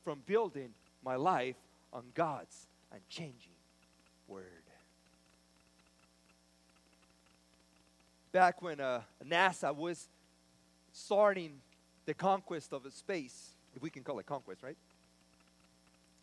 from 0.03 0.21
building 0.25 0.69
my 1.03 1.15
life 1.15 1.55
on 1.93 2.03
God's 2.13 2.67
unchanging 2.93 3.53
word. 4.27 4.43
Back 8.31 8.61
when 8.61 8.79
uh, 8.79 9.01
NASA 9.25 9.75
was 9.75 10.07
starting 10.91 11.53
the 12.05 12.13
conquest 12.13 12.73
of 12.73 12.85
space, 12.93 13.51
if 13.75 13.81
we 13.81 13.89
can 13.89 14.03
call 14.03 14.19
it 14.19 14.25
conquest, 14.25 14.61
right? 14.61 14.77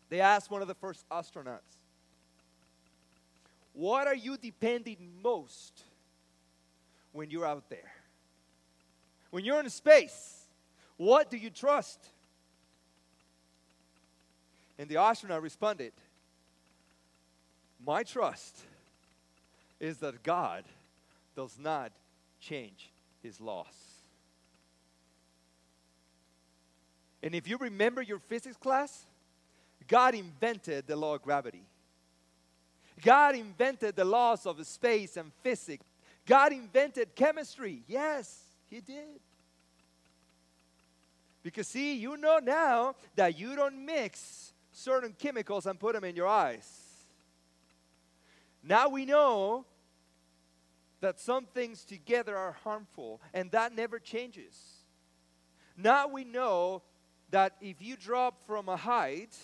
They 0.09 0.21
asked 0.21 0.49
one 0.49 0.61
of 0.61 0.67
the 0.67 0.75
first 0.75 1.07
astronauts, 1.09 1.77
What 3.73 4.07
are 4.07 4.15
you 4.15 4.37
depending 4.37 4.97
most 5.21 5.81
when 7.11 7.29
you're 7.29 7.45
out 7.45 7.69
there? 7.69 7.91
When 9.31 9.43
you're 9.43 9.59
in 9.59 9.69
space, 9.69 10.45
what 10.95 11.29
do 11.29 11.37
you 11.37 11.49
trust? 11.49 11.99
And 14.79 14.89
the 14.89 14.97
astronaut 14.97 15.41
responded, 15.41 15.91
My 17.85 18.03
trust 18.03 18.57
is 19.79 19.97
that 19.97 20.23
God 20.23 20.63
does 21.35 21.57
not 21.59 21.91
change 22.39 22.89
his 23.21 23.41
laws. 23.41 23.65
And 27.21 27.35
if 27.35 27.47
you 27.47 27.57
remember 27.57 28.01
your 28.01 28.19
physics 28.19 28.57
class, 28.57 29.05
God 29.87 30.15
invented 30.15 30.87
the 30.87 30.95
law 30.95 31.15
of 31.15 31.21
gravity. 31.21 31.63
God 33.03 33.35
invented 33.35 33.95
the 33.95 34.05
laws 34.05 34.45
of 34.45 34.65
space 34.65 35.17
and 35.17 35.31
physics. 35.43 35.85
God 36.25 36.51
invented 36.51 37.15
chemistry. 37.15 37.83
Yes, 37.87 38.43
He 38.69 38.81
did. 38.81 39.19
Because, 41.43 41.67
see, 41.67 41.95
you 41.95 42.17
know 42.17 42.39
now 42.39 42.95
that 43.15 43.39
you 43.39 43.55
don't 43.55 43.85
mix 43.85 44.51
certain 44.71 45.15
chemicals 45.17 45.65
and 45.65 45.79
put 45.79 45.93
them 45.93 46.03
in 46.03 46.15
your 46.15 46.27
eyes. 46.27 46.67
Now 48.63 48.89
we 48.89 49.05
know 49.05 49.65
that 50.99 51.19
some 51.19 51.45
things 51.45 51.85
together 51.85 52.35
are 52.35 52.57
harmful, 52.63 53.21
and 53.33 53.51
that 53.51 53.73
never 53.73 53.99
changes. 53.99 54.57
Now 55.77 56.07
we 56.07 56.23
know 56.23 56.81
that 57.29 57.55
if 57.61 57.81
you 57.81 57.95
drop 57.95 58.45
from 58.45 58.67
a 58.67 58.75
height, 58.75 59.37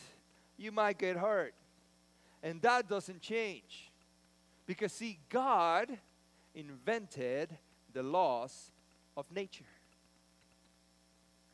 you 0.57 0.71
might 0.71 0.97
get 0.97 1.17
hurt. 1.17 1.53
And 2.41 2.61
that 2.61 2.89
doesn't 2.89 3.21
change. 3.21 3.91
Because, 4.65 4.91
see, 4.91 5.19
God 5.29 5.97
invented 6.55 7.49
the 7.93 8.03
laws 8.03 8.71
of 9.15 9.25
nature. 9.31 9.65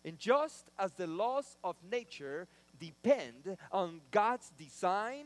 And 0.05 0.17
just 0.17 0.69
as 0.77 0.93
the 0.93 1.07
laws 1.07 1.57
of 1.63 1.75
nature 1.91 2.47
depend 2.79 3.57
on 3.71 4.01
God's 4.11 4.51
design, 4.57 5.25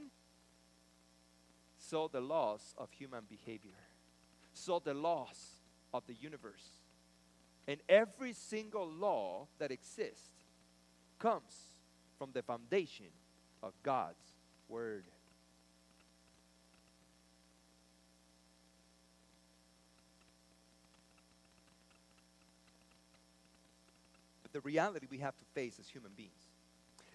so 1.77 2.09
the 2.12 2.21
laws 2.21 2.73
of 2.77 2.89
human 2.91 3.23
behavior, 3.29 3.71
so 4.53 4.81
the 4.83 4.93
laws 4.93 5.62
of 5.93 6.03
the 6.07 6.13
universe. 6.13 6.79
And 7.67 7.79
every 7.88 8.33
single 8.33 8.88
law 8.88 9.47
that 9.59 9.71
exists 9.71 10.31
comes 11.19 11.53
from 12.17 12.31
the 12.33 12.41
foundation 12.41 13.07
of 13.63 13.73
God's 13.82 14.17
Word. 14.69 15.06
But 24.43 24.52
the 24.52 24.60
reality 24.60 25.08
we 25.10 25.19
have 25.19 25.38
to 25.38 25.45
face 25.56 25.78
as 25.80 25.88
human 25.88 26.12
beings 26.15 26.32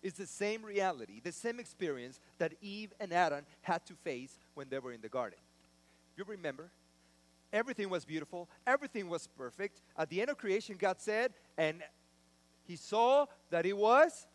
is 0.02 0.14
the 0.14 0.26
same 0.26 0.64
reality, 0.64 1.20
the 1.22 1.32
same 1.32 1.60
experience 1.60 2.20
that 2.38 2.54
Eve 2.62 2.92
and 2.98 3.12
Adam 3.12 3.44
had 3.62 3.84
to 3.86 3.94
face 3.94 4.38
when 4.54 4.68
they 4.70 4.78
were 4.78 4.92
in 4.92 5.00
the 5.00 5.08
garden. 5.08 5.38
You 6.16 6.24
remember? 6.26 6.70
Everything 7.52 7.88
was 7.88 8.04
beautiful, 8.04 8.48
everything 8.66 9.08
was 9.08 9.26
perfect. 9.26 9.80
At 9.96 10.10
the 10.10 10.20
end 10.20 10.30
of 10.30 10.38
creation, 10.38 10.76
God 10.78 10.96
said, 11.00 11.32
and 11.56 11.82
he 12.66 12.76
saw 12.76 13.26
that 13.50 13.64
it 13.64 13.76
was 13.76 14.26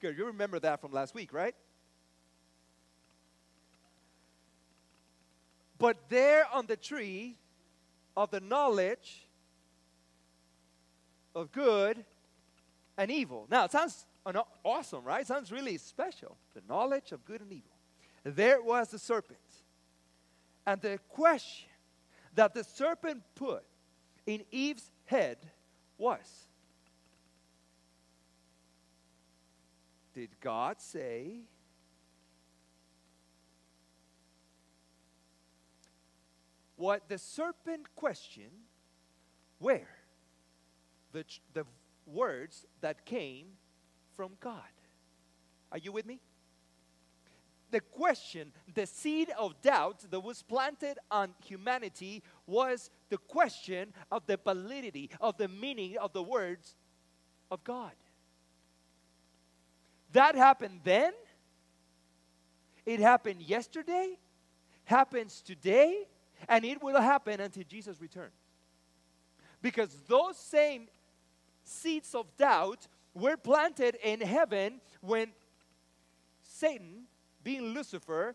good. 0.00 0.16
You 0.16 0.26
remember 0.26 0.58
that 0.60 0.80
from 0.80 0.92
last 0.92 1.14
week, 1.14 1.32
right? 1.32 1.54
But 5.78 5.96
there 6.08 6.44
on 6.52 6.66
the 6.66 6.76
tree 6.76 7.36
of 8.16 8.30
the 8.30 8.40
knowledge 8.40 9.26
of 11.34 11.52
good 11.52 12.04
and 12.98 13.10
evil. 13.10 13.46
Now, 13.50 13.64
it 13.64 13.72
sounds 13.72 14.06
awesome, 14.64 15.04
right? 15.04 15.22
It 15.22 15.26
sounds 15.26 15.50
really 15.50 15.78
special. 15.78 16.36
The 16.54 16.62
knowledge 16.68 17.12
of 17.12 17.24
good 17.24 17.40
and 17.40 17.50
evil. 17.50 17.70
There 18.24 18.60
was 18.60 18.90
the 18.90 18.98
serpent. 18.98 19.38
And 20.66 20.82
the 20.82 20.98
question 21.08 21.70
that 22.34 22.52
the 22.52 22.62
serpent 22.62 23.22
put 23.34 23.64
in 24.26 24.44
Eve's 24.50 24.90
head 25.06 25.38
was 25.96 26.46
Did 30.14 30.30
God 30.40 30.80
say 30.80 31.40
what 36.76 37.08
the 37.08 37.18
serpent 37.18 37.94
questioned 37.94 38.50
where 39.58 39.88
the, 41.12 41.24
the 41.52 41.64
words 42.06 42.66
that 42.80 43.04
came 43.04 43.46
from 44.14 44.32
God. 44.40 44.60
Are 45.72 45.78
you 45.78 45.92
with 45.92 46.06
me? 46.06 46.20
The 47.70 47.80
question, 47.80 48.52
the 48.74 48.86
seed 48.86 49.30
of 49.38 49.60
doubt 49.62 50.10
that 50.10 50.20
was 50.20 50.42
planted 50.42 50.98
on 51.10 51.34
humanity 51.44 52.22
was 52.46 52.90
the 53.10 53.18
question 53.18 53.92
of 54.10 54.26
the 54.26 54.38
validity, 54.42 55.08
of 55.20 55.36
the 55.36 55.46
meaning 55.46 55.96
of 55.96 56.12
the 56.12 56.22
words 56.22 56.74
of 57.50 57.62
God. 57.62 57.92
That 60.12 60.34
happened 60.34 60.80
then. 60.84 61.12
It 62.86 63.00
happened 63.00 63.42
yesterday, 63.42 64.18
happens 64.84 65.42
today, 65.42 66.08
and 66.48 66.64
it 66.64 66.82
will 66.82 67.00
happen 67.00 67.40
until 67.40 67.64
Jesus 67.68 68.00
returns. 68.00 68.32
Because 69.62 69.94
those 70.08 70.36
same 70.36 70.88
seeds 71.62 72.14
of 72.14 72.26
doubt 72.36 72.88
were 73.14 73.36
planted 73.36 73.96
in 74.02 74.20
heaven 74.20 74.80
when 75.00 75.28
Satan, 76.42 77.04
being 77.44 77.74
Lucifer, 77.74 78.34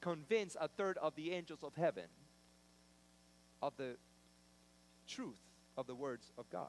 convinced 0.00 0.56
a 0.60 0.68
third 0.68 0.98
of 0.98 1.14
the 1.16 1.32
angels 1.32 1.62
of 1.62 1.74
heaven 1.74 2.04
of 3.62 3.74
the 3.76 3.96
truth 5.08 5.40
of 5.76 5.86
the 5.86 5.94
words 5.94 6.30
of 6.36 6.48
God. 6.50 6.68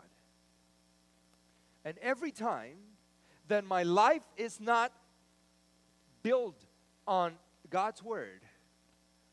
And 1.85 1.99
every 1.99 2.31
time 2.31 2.77
that 3.47 3.63
my 3.63 3.83
life 3.83 4.23
is 4.35 4.59
not 4.59 4.91
built 6.23 6.57
on 7.07 7.33
God's 7.69 8.01
word, 8.01 8.41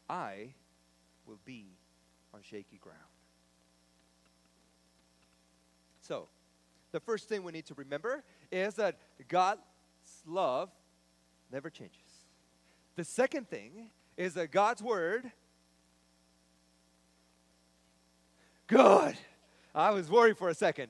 I 0.09 0.53
will 1.27 1.41
be 1.47 1.79
on 2.35 2.43
shaky 2.43 2.77
ground. 2.77 2.99
So, 6.03 6.29
the 6.91 7.01
first 7.01 7.27
thing 7.27 7.43
we 7.43 7.53
need 7.53 7.65
to 7.67 7.75
remember 7.75 8.23
is 8.51 8.75
that 8.75 8.99
God's 9.29 9.63
love 10.27 10.69
never 11.51 11.71
changes. 11.71 11.97
The 12.97 13.05
second 13.05 13.49
thing 13.49 13.91
is 14.19 14.35
that 14.35 14.51
God's 14.51 14.83
word, 14.83 15.33
good. 18.67 19.17
I 19.75 19.91
was 19.93 20.11
worried 20.11 20.37
for 20.37 20.51
a 20.51 20.55
second. 20.55 20.89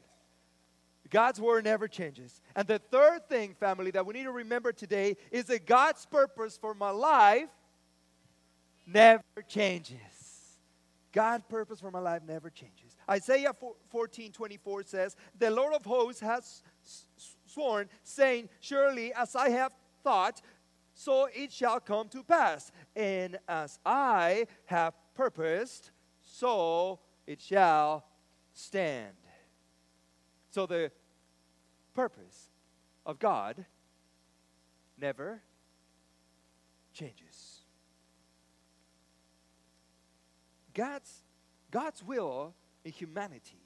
God's 1.13 1.39
word 1.39 1.65
never 1.65 1.87
changes. 1.87 2.41
And 2.57 2.67
the 2.67 2.79
third 2.79 3.29
thing, 3.29 3.53
family, 3.53 3.91
that 3.91 4.07
we 4.07 4.15
need 4.15 4.25
to 4.25 4.33
remember 4.33 4.73
today 4.73 5.19
is 5.31 5.45
that 5.45 5.67
God's 5.67 6.07
purpose 6.07 6.57
for 6.57 6.73
my 6.73 6.89
life 6.89 7.51
never 8.87 9.23
changes. 9.47 9.99
God's 11.13 11.45
purpose 11.51 11.81
for 11.81 11.91
my 11.91 11.99
life 11.99 12.23
never 12.27 12.49
changes. 12.49 12.97
Isaiah 13.09 13.53
14 13.91 14.33
24 14.33 14.85
says, 14.85 15.17
The 15.39 15.51
Lord 15.51 15.75
of 15.75 15.85
hosts 15.85 16.23
has 16.23 16.63
sworn, 17.45 17.91
saying, 18.03 18.49
Surely 18.61 19.13
as 19.13 19.37
I 19.37 19.51
have 19.51 19.75
thought, 20.03 20.41
so 20.95 21.29
it 21.35 21.53
shall 21.53 21.79
come 21.79 22.09
to 22.09 22.23
pass. 22.23 22.73
And 22.97 23.39
as 23.47 23.79
I 23.85 24.47
have 24.65 24.95
purposed, 25.15 25.91
so 26.23 27.01
it 27.27 27.43
shall 27.43 28.07
stand. 28.55 29.13
So 30.49 30.65
the 30.67 30.91
purpose 31.95 32.51
of 33.05 33.19
God 33.19 33.65
never 34.99 35.41
changes. 36.93 37.61
God's, 40.75 41.23
God's 41.71 42.03
will 42.03 42.55
in 42.85 42.93
humanity 42.93 43.63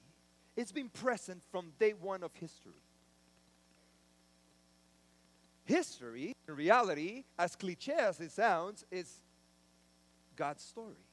it's 0.57 0.71
been 0.71 0.89
present 0.89 1.43
from 1.51 1.71
day 1.79 1.93
one 1.93 2.23
of 2.23 2.33
history. 2.33 2.81
history, 5.65 6.33
in 6.47 6.55
reality, 6.55 7.25
as 7.37 7.55
cliche 7.55 7.93
as 7.93 8.19
it 8.19 8.31
sounds, 8.31 8.85
is 8.89 9.21
God's 10.35 10.63
story. 10.63 11.05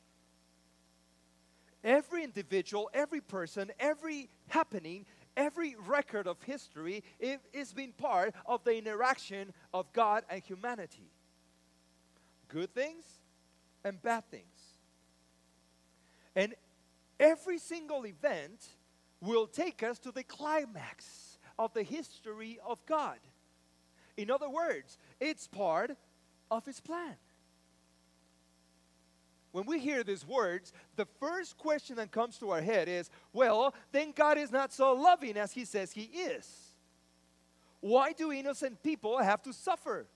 Every 1.83 2.25
individual, 2.25 2.89
every 2.95 3.21
person, 3.21 3.71
every 3.79 4.31
happening, 4.49 5.05
every 5.37 5.77
record 5.87 6.27
of 6.27 6.43
history 6.43 7.03
is 7.53 7.73
being 7.73 7.93
part 7.93 8.35
of 8.47 8.65
the 8.65 8.77
interaction 8.77 9.53
of 9.73 9.93
God 9.93 10.25
and 10.29 10.43
humanity. 10.43 11.11
Good 12.49 12.75
things 12.75 13.05
and 13.85 14.01
bad 14.03 14.31
things. 14.31 14.45
And 16.37 16.55
every 17.19 17.59
single 17.59 18.07
event 18.07 18.67
will 19.21 19.47
take 19.47 19.83
us 19.83 19.99
to 20.01 20.13
the 20.13 20.23
climax 20.23 21.39
of 21.59 21.73
the 21.73 21.83
history 21.83 22.59
of 22.67 22.85
God. 22.87 23.19
In 24.17 24.31
other 24.31 24.49
words, 24.49 24.99
it's 25.21 25.47
part 25.47 25.97
of 26.51 26.67
His 26.67 26.81
plan. 26.81 27.17
When 29.55 29.67
we 29.67 29.79
hear 29.79 30.03
these 30.03 30.27
words, 30.27 30.73
the 30.97 31.07
first 31.21 31.57
question 31.57 31.95
that 31.95 32.11
comes 32.11 32.39
to 32.39 32.51
our 32.51 32.61
head 32.61 32.89
is 32.89 33.09
well, 33.33 33.73
then 33.93 34.11
God 34.11 34.37
is 34.37 34.51
not 34.51 34.73
so 34.73 34.93
loving 34.95 35.37
as 35.37 35.53
He 35.53 35.65
says 35.65 35.93
He 35.93 36.07
is. 36.07 36.75
Why 37.79 38.13
do 38.13 38.33
innocent 38.33 38.83
people 38.83 39.17
have 39.19 39.45
to 39.45 39.53
suffer? 39.53 40.09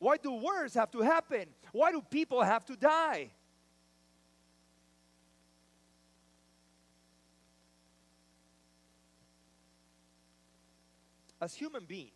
Why 0.00 0.16
do 0.16 0.32
wars 0.32 0.74
have 0.74 0.90
to 0.90 1.02
happen? 1.02 1.44
Why 1.70 1.92
do 1.92 2.02
people 2.10 2.42
have 2.42 2.64
to 2.64 2.74
die? 2.74 3.30
As 11.40 11.54
human 11.54 11.84
beings, 11.84 12.10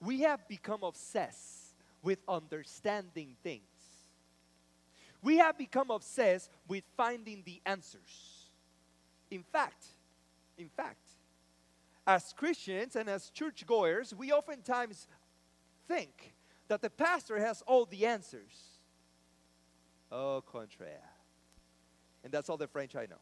we 0.00 0.22
have 0.22 0.48
become 0.48 0.82
obsessed 0.82 1.63
with 2.04 2.18
understanding 2.28 3.34
things. 3.42 3.62
We 5.22 5.38
have 5.38 5.56
become 5.56 5.90
obsessed 5.90 6.50
with 6.68 6.84
finding 6.96 7.42
the 7.44 7.60
answers. 7.64 8.50
In 9.30 9.42
fact, 9.42 9.86
in 10.58 10.68
fact, 10.68 11.08
as 12.06 12.34
Christians 12.36 12.94
and 12.94 13.08
as 13.08 13.30
churchgoers, 13.30 14.14
we 14.14 14.30
oftentimes 14.30 15.08
think 15.88 16.34
that 16.68 16.82
the 16.82 16.90
pastor 16.90 17.38
has 17.38 17.62
all 17.66 17.86
the 17.86 18.04
answers. 18.04 18.52
Au 20.12 20.42
contraire. 20.42 21.10
And 22.22 22.32
that's 22.32 22.48
all 22.50 22.58
the 22.58 22.66
French 22.66 22.94
I 22.94 23.06
know. 23.06 23.20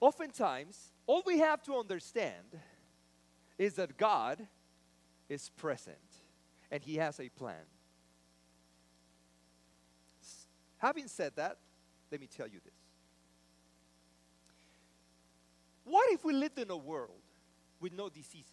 Oftentimes, 0.00 0.92
all 1.06 1.22
we 1.26 1.38
have 1.40 1.62
to 1.64 1.74
understand 1.74 2.60
is 3.58 3.74
that 3.74 3.96
God 3.96 4.46
is 5.28 5.50
present 5.56 5.96
and 6.70 6.82
He 6.82 6.96
has 6.96 7.20
a 7.20 7.28
plan. 7.28 7.66
Having 10.78 11.08
said 11.08 11.32
that, 11.36 11.58
let 12.10 12.20
me 12.20 12.28
tell 12.28 12.46
you 12.46 12.60
this. 12.64 12.72
What 15.84 16.12
if 16.12 16.24
we 16.24 16.32
lived 16.32 16.58
in 16.58 16.70
a 16.70 16.76
world 16.76 17.22
with 17.80 17.92
no 17.92 18.08
diseases? 18.08 18.52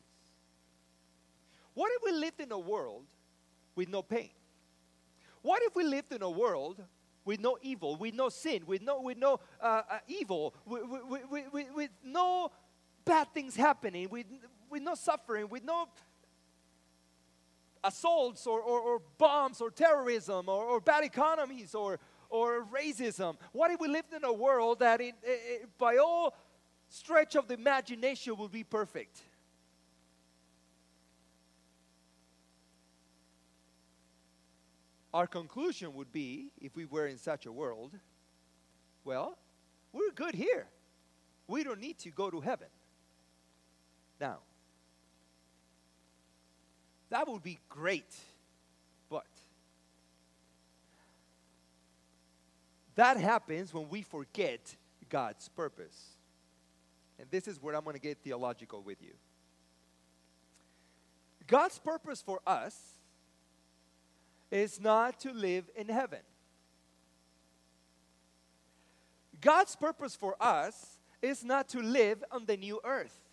What 1.74 1.92
if 1.96 2.02
we 2.04 2.12
lived 2.18 2.40
in 2.40 2.52
a 2.52 2.58
world 2.60 3.04
with 3.76 3.90
no 3.90 4.02
pain? 4.02 4.30
What 5.42 5.62
if 5.64 5.76
we 5.76 5.84
lived 5.84 6.14
in 6.14 6.22
a 6.22 6.30
world 6.30 6.82
with 7.26 7.40
no 7.40 7.58
evil, 7.62 7.98
with 7.98 8.14
no 8.14 8.30
sin, 8.30 8.64
with 8.66 8.82
no, 8.82 9.02
with 9.02 9.18
no 9.18 9.40
uh, 9.62 9.82
uh, 9.90 10.00
evil, 10.08 10.56
with, 10.66 10.84
with, 11.30 11.46
with, 11.52 11.68
with, 11.76 11.90
no 12.04 12.52
bad 13.04 13.28
things 13.34 13.56
happening, 13.56 14.08
with, 14.10 14.28
with 14.70 14.82
no 14.82 14.96
suffering, 14.96 15.50
with 15.50 15.64
no 15.64 15.88
assaults 17.86 18.48
or, 18.48 18.60
or, 18.62 18.80
or 18.80 19.02
bombs 19.18 19.62
or 19.62 19.72
terrorism 19.72 20.50
or, 20.50 20.64
or, 20.64 20.80
bad 20.80 21.04
economies 21.04 21.76
or, 21.76 22.00
or 22.30 22.66
racism? 22.66 23.38
What 23.52 23.72
if 23.72 23.80
we 23.80 23.88
lived 23.88 24.14
in 24.14 24.24
a 24.24 24.34
world 24.34 24.80
that, 24.80 25.02
it, 25.02 25.16
it, 25.24 25.70
by 25.78 25.98
all 25.98 26.36
stretch 26.90 27.36
of 27.36 27.48
the 27.48 27.54
imagination, 27.54 28.36
would 28.38 28.52
be 28.52 28.64
perfect? 28.64 29.22
our 35.16 35.28
conclusion 35.28 35.94
would 35.94 36.12
be, 36.12 36.52
if 36.60 36.76
we 36.76 36.84
were 36.84 37.08
in 37.08 37.18
such 37.18 37.46
a 37.46 37.52
world, 37.52 37.94
well, 39.06 39.38
we're 39.94 40.12
good 40.12 40.36
here. 40.36 40.68
We 41.48 41.64
don't 41.64 41.80
need 41.80 41.98
to 42.00 42.10
go 42.10 42.30
to 42.30 42.42
heaven. 42.42 42.68
Now, 44.20 44.40
that 47.16 47.30
would 47.30 47.44
be 47.44 47.60
great, 47.70 48.14
but 49.10 49.26
that 52.96 53.16
happens 53.16 53.74
when 53.74 53.88
we 53.88 54.02
forget 54.02 54.76
God's 55.08 55.48
purpose. 55.48 56.18
And 57.18 57.26
this 57.32 57.48
is 57.48 57.62
where 57.62 57.74
I'm 57.74 57.86
going 57.86 57.94
to 57.94 58.02
get 58.02 58.18
theological 58.18 58.82
with 58.82 59.02
you. 59.02 59.14
God's 61.48 61.80
purpose 61.80 62.22
for 62.22 62.42
us 62.46 62.78
is 64.52 64.82
not 64.82 65.18
to 65.22 65.32
live 65.32 65.70
in 65.78 65.88
heaven. 65.88 66.20
God's 69.40 69.78
purpose 69.78 70.18
for 70.18 70.36
us 70.42 70.98
is 71.22 71.46
not 71.46 71.70
to 71.70 71.80
live 71.80 72.26
on 72.30 72.46
the 72.46 72.58
new 72.58 72.82
earth. 72.84 73.25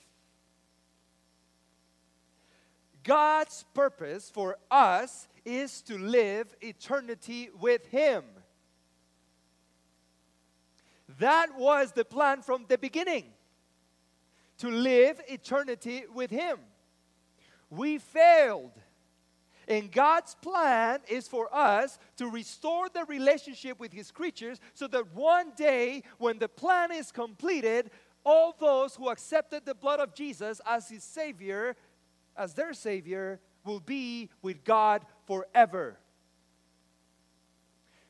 God's 3.05 3.65
purpose 3.75 4.31
for 4.31 4.57
us 4.71 5.29
is 5.45 5.83
to 5.83 5.99
live 5.99 6.55
eternity 6.61 7.51
with 7.61 7.87
Him. 7.87 8.25
That 11.19 11.59
was 11.59 11.93
the 11.93 12.05
plan 12.05 12.43
from 12.43 12.65
the 12.69 12.79
beginning 12.79 13.27
to 14.59 14.69
live 14.69 15.21
eternity 15.29 16.05
with 16.12 16.31
Him. 16.31 16.59
We 17.71 17.99
failed 17.99 18.73
and 19.69 19.91
God's 19.91 20.35
plan 20.35 21.01
is 21.09 21.29
for 21.29 21.49
us 21.55 21.99
to 22.17 22.29
restore 22.29 22.88
the 22.88 23.05
relationship 23.05 23.79
with 23.79 23.93
His 23.93 24.11
creatures 24.11 24.61
so 24.75 24.87
that 24.88 25.15
one 25.15 25.53
day, 25.57 26.03
when 26.19 26.38
the 26.38 26.49
plan 26.49 26.93
is 26.93 27.12
completed, 27.12 27.91
all 28.25 28.55
those 28.59 28.95
who 28.97 29.09
accepted 29.09 29.65
the 29.65 29.75
blood 29.75 30.01
of 30.01 30.15
Jesus 30.15 30.61
as 30.67 30.88
His 30.88 31.05
Savior, 31.05 31.77
as 32.37 32.55
their 32.55 32.73
Savior, 32.73 33.40
will 33.64 33.81
be 33.81 34.31
with 34.42 34.64
God 34.64 35.05
forever. 35.27 35.99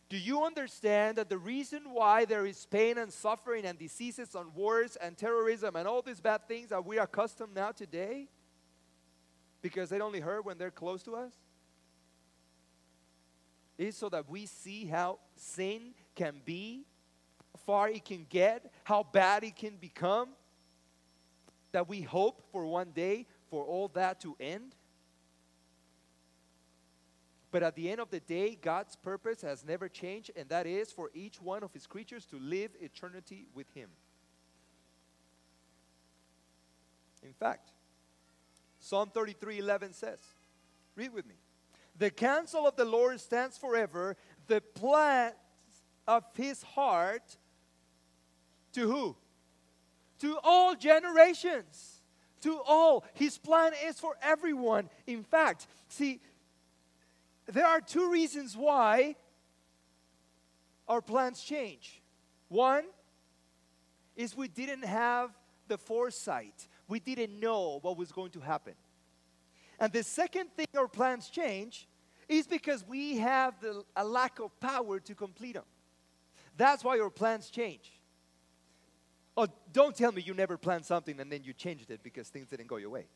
Do 0.09 0.19
you 0.19 0.45
understand 0.45 1.17
that 1.17 1.29
the 1.31 1.39
reason 1.39 1.83
why 1.93 2.27
there 2.27 2.45
is 2.45 2.67
pain 2.67 2.99
and 2.99 3.13
suffering 3.13 3.65
and 3.65 3.79
diseases 3.79 4.35
and 4.35 4.55
wars 4.55 4.97
and 4.97 5.17
terrorism 5.17 5.75
and 5.77 5.89
all 5.89 6.03
these 6.03 6.21
bad 6.21 6.47
things 6.47 6.69
that 6.69 6.85
we 6.85 6.99
are 6.99 7.05
accustomed 7.05 7.55
now 7.55 7.73
today? 7.73 8.29
Because 9.63 9.89
they 9.89 10.01
only 10.01 10.21
hurt 10.21 10.45
when 10.45 10.59
they're 10.59 10.71
close 10.71 11.03
to 11.05 11.15
us? 11.15 11.33
is 13.79 13.97
so 13.97 14.09
that 14.09 14.29
we 14.29 14.47
see 14.47 14.87
how 14.87 15.19
sin 15.37 15.95
can 16.15 16.41
be, 16.45 16.85
how 17.55 17.61
far 17.65 17.89
it 17.89 18.05
can 18.05 18.27
get, 18.29 18.73
how 18.85 19.03
bad 19.03 19.45
it 19.45 19.57
can 19.57 19.77
become, 19.77 20.29
that 21.73 21.89
we 21.89 22.03
hope 22.03 22.43
for 22.53 22.67
one 22.67 22.91
day 22.91 23.27
for 23.53 23.67
all 23.67 23.89
that 23.89 24.19
to 24.19 24.35
end. 24.41 24.75
But 27.51 27.63
at 27.63 27.77
the 27.77 27.91
end 27.91 28.01
of 28.01 28.09
the 28.09 28.19
day, 28.19 28.59
God's 28.59 28.97
purpose 28.97 29.43
has 29.43 29.63
never 29.63 29.91
changed, 29.91 30.31
and 30.35 30.49
that 30.49 30.67
is 30.67 30.91
for 30.91 31.11
each 31.13 31.39
one 31.39 31.63
of 31.63 31.71
His 31.75 31.87
creatures 31.87 32.25
to 32.27 32.39
live 32.39 32.71
eternity 32.81 33.45
with 33.55 33.67
Him. 33.75 33.91
In 37.23 37.35
fact, 37.35 37.73
Psalm 38.81 39.11
33 39.13 39.59
11 39.59 39.93
says, 39.93 40.19
read 40.97 41.13
with 41.13 41.27
me. 41.27 41.35
The 41.99 42.11
counsel 42.11 42.67
of 42.67 42.77
the 42.77 42.87
Lord 42.87 43.21
stands 43.21 43.59
forever, 43.59 44.17
the 44.47 44.63
plans 44.63 45.35
of 46.09 46.25
his 46.35 46.63
heart 46.63 47.37
to 48.73 48.89
who? 48.89 49.15
To 50.21 50.39
all 50.43 50.75
generations. 50.75 51.92
To 52.43 52.61
all. 52.67 53.05
His 53.15 53.39
plan 53.39 53.73
is 53.87 53.99
for 53.99 54.17
everyone. 54.23 54.91
In 55.07 55.23
fact, 55.23 55.67
see, 55.89 56.21
there 57.47 57.67
are 57.67 57.81
two 57.81 58.11
reasons 58.11 58.57
why 58.57 59.17
our 60.89 61.01
plans 61.01 61.43
change. 61.43 62.03
One 62.49 62.85
is 64.17 64.37
we 64.37 64.49
didn't 64.49 64.85
have 64.85 65.31
the 65.69 65.79
foresight, 65.79 66.69
we 66.89 67.01
didn't 67.01 67.39
know 67.41 67.79
what 67.81 67.97
was 67.97 68.13
going 68.13 68.31
to 68.33 68.41
happen. 68.41 68.75
And 69.79 69.93
the 69.93 70.03
second 70.03 70.51
thing 70.55 70.67
our 70.77 70.89
plans 70.89 71.31
change 71.31 71.89
is 72.29 72.47
because 72.47 72.87
we 72.87 73.19
have 73.19 73.59
the, 73.61 73.83
a 73.97 74.05
lack 74.05 74.39
of 74.39 74.59
power 74.61 75.01
to 75.01 75.15
complete 75.15 75.55
them. 75.55 75.65
That's 76.57 76.85
why 76.85 77.01
our 77.01 77.11
plans 77.11 77.51
change. 77.51 77.91
Oh, 79.37 79.47
don't 79.73 79.97
tell 79.97 80.13
me 80.13 80.23
you 80.23 80.35
never 80.35 80.59
planned 80.59 80.85
something 80.85 81.19
and 81.19 81.33
then 81.33 81.43
you 81.45 81.53
changed 81.53 81.91
it 81.91 82.03
because 82.03 82.29
things 82.29 82.49
didn't 82.49 82.67
go 82.67 82.77
your 82.77 82.91
way. 82.91 83.07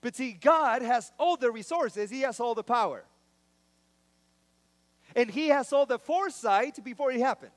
But 0.00 0.16
see, 0.16 0.32
God 0.32 0.82
has 0.82 1.12
all 1.18 1.36
the 1.36 1.50
resources, 1.50 2.10
He 2.10 2.22
has 2.22 2.40
all 2.40 2.54
the 2.54 2.62
power. 2.62 3.04
And 5.16 5.30
He 5.30 5.48
has 5.48 5.72
all 5.72 5.86
the 5.86 5.98
foresight 5.98 6.82
before 6.84 7.10
it 7.10 7.20
happens. 7.20 7.52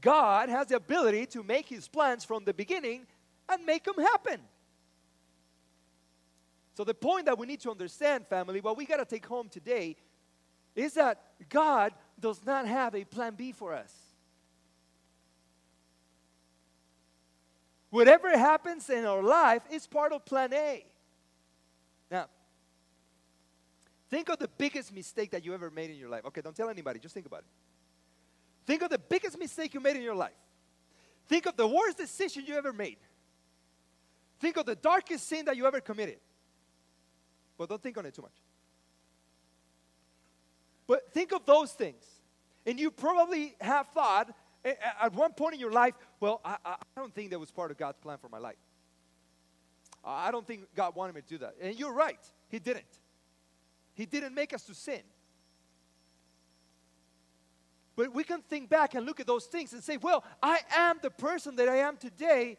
God 0.00 0.48
has 0.48 0.68
the 0.68 0.76
ability 0.76 1.26
to 1.26 1.42
make 1.42 1.68
His 1.68 1.86
plans 1.86 2.24
from 2.24 2.44
the 2.44 2.54
beginning 2.54 3.06
and 3.48 3.64
make 3.66 3.84
them 3.84 3.98
happen. 3.98 4.40
So, 6.74 6.84
the 6.84 6.94
point 6.94 7.26
that 7.26 7.38
we 7.38 7.46
need 7.46 7.60
to 7.60 7.70
understand, 7.70 8.26
family, 8.26 8.60
what 8.60 8.76
we 8.76 8.86
got 8.86 8.96
to 8.96 9.04
take 9.04 9.26
home 9.26 9.50
today 9.50 9.96
is 10.74 10.94
that 10.94 11.20
God 11.48 11.92
does 12.18 12.44
not 12.46 12.66
have 12.66 12.94
a 12.94 13.04
plan 13.04 13.34
B 13.34 13.52
for 13.52 13.74
us. 13.74 13.92
Whatever 17.90 18.36
happens 18.38 18.88
in 18.88 19.04
our 19.04 19.22
life 19.22 19.62
is 19.70 19.86
part 19.86 20.12
of 20.12 20.24
plan 20.24 20.52
A. 20.54 20.86
Now, 22.10 22.26
think 24.08 24.28
of 24.28 24.38
the 24.38 24.48
biggest 24.48 24.92
mistake 24.94 25.32
that 25.32 25.44
you 25.44 25.52
ever 25.52 25.70
made 25.70 25.90
in 25.90 25.96
your 25.96 26.08
life. 26.08 26.24
Okay, 26.26 26.40
don't 26.40 26.56
tell 26.56 26.70
anybody, 26.70 27.00
just 27.00 27.14
think 27.14 27.26
about 27.26 27.40
it. 27.40 27.46
Think 28.66 28.82
of 28.82 28.90
the 28.90 28.98
biggest 28.98 29.38
mistake 29.38 29.74
you 29.74 29.80
made 29.80 29.96
in 29.96 30.02
your 30.02 30.14
life. 30.14 30.32
Think 31.26 31.46
of 31.46 31.56
the 31.56 31.66
worst 31.66 31.96
decision 31.96 32.44
you 32.46 32.56
ever 32.56 32.72
made. 32.72 32.98
Think 34.38 34.56
of 34.56 34.66
the 34.66 34.76
darkest 34.76 35.26
sin 35.26 35.44
that 35.46 35.56
you 35.56 35.66
ever 35.66 35.80
committed. 35.80 36.18
But 37.58 37.68
don't 37.68 37.82
think 37.82 37.98
on 37.98 38.06
it 38.06 38.14
too 38.14 38.22
much. 38.22 38.32
But 40.86 41.12
think 41.12 41.32
of 41.32 41.44
those 41.44 41.72
things. 41.72 42.04
And 42.64 42.78
you 42.78 42.90
probably 42.90 43.54
have 43.60 43.88
thought 43.88 44.34
eh, 44.64 44.70
eh, 44.70 44.74
at 45.02 45.14
one 45.14 45.32
point 45.32 45.54
in 45.54 45.60
your 45.60 45.72
life, 45.72 45.94
well, 46.20 46.40
I, 46.44 46.56
I 46.64 46.76
don't 46.96 47.14
think 47.14 47.30
that 47.30 47.38
was 47.38 47.50
part 47.50 47.70
of 47.70 47.78
God's 47.78 47.98
plan 47.98 48.18
for 48.18 48.28
my 48.28 48.38
life. 48.38 48.56
I 50.04 50.30
don't 50.30 50.46
think 50.46 50.62
God 50.74 50.94
wanted 50.94 51.14
me 51.14 51.22
to 51.22 51.26
do 51.26 51.38
that. 51.38 51.56
And 51.60 51.78
you're 51.78 51.92
right, 51.92 52.20
He 52.48 52.58
didn't. 52.58 52.84
He 53.94 54.06
didn't 54.06 54.34
make 54.34 54.54
us 54.54 54.62
to 54.64 54.74
sin. 54.74 55.00
But 57.96 58.14
we 58.14 58.24
can 58.24 58.40
think 58.42 58.70
back 58.70 58.94
and 58.94 59.04
look 59.04 59.20
at 59.20 59.26
those 59.26 59.44
things 59.46 59.72
and 59.72 59.82
say, 59.82 59.98
well, 59.98 60.24
I 60.42 60.60
am 60.74 60.98
the 61.02 61.10
person 61.10 61.56
that 61.56 61.68
I 61.68 61.76
am 61.76 61.96
today, 61.96 62.56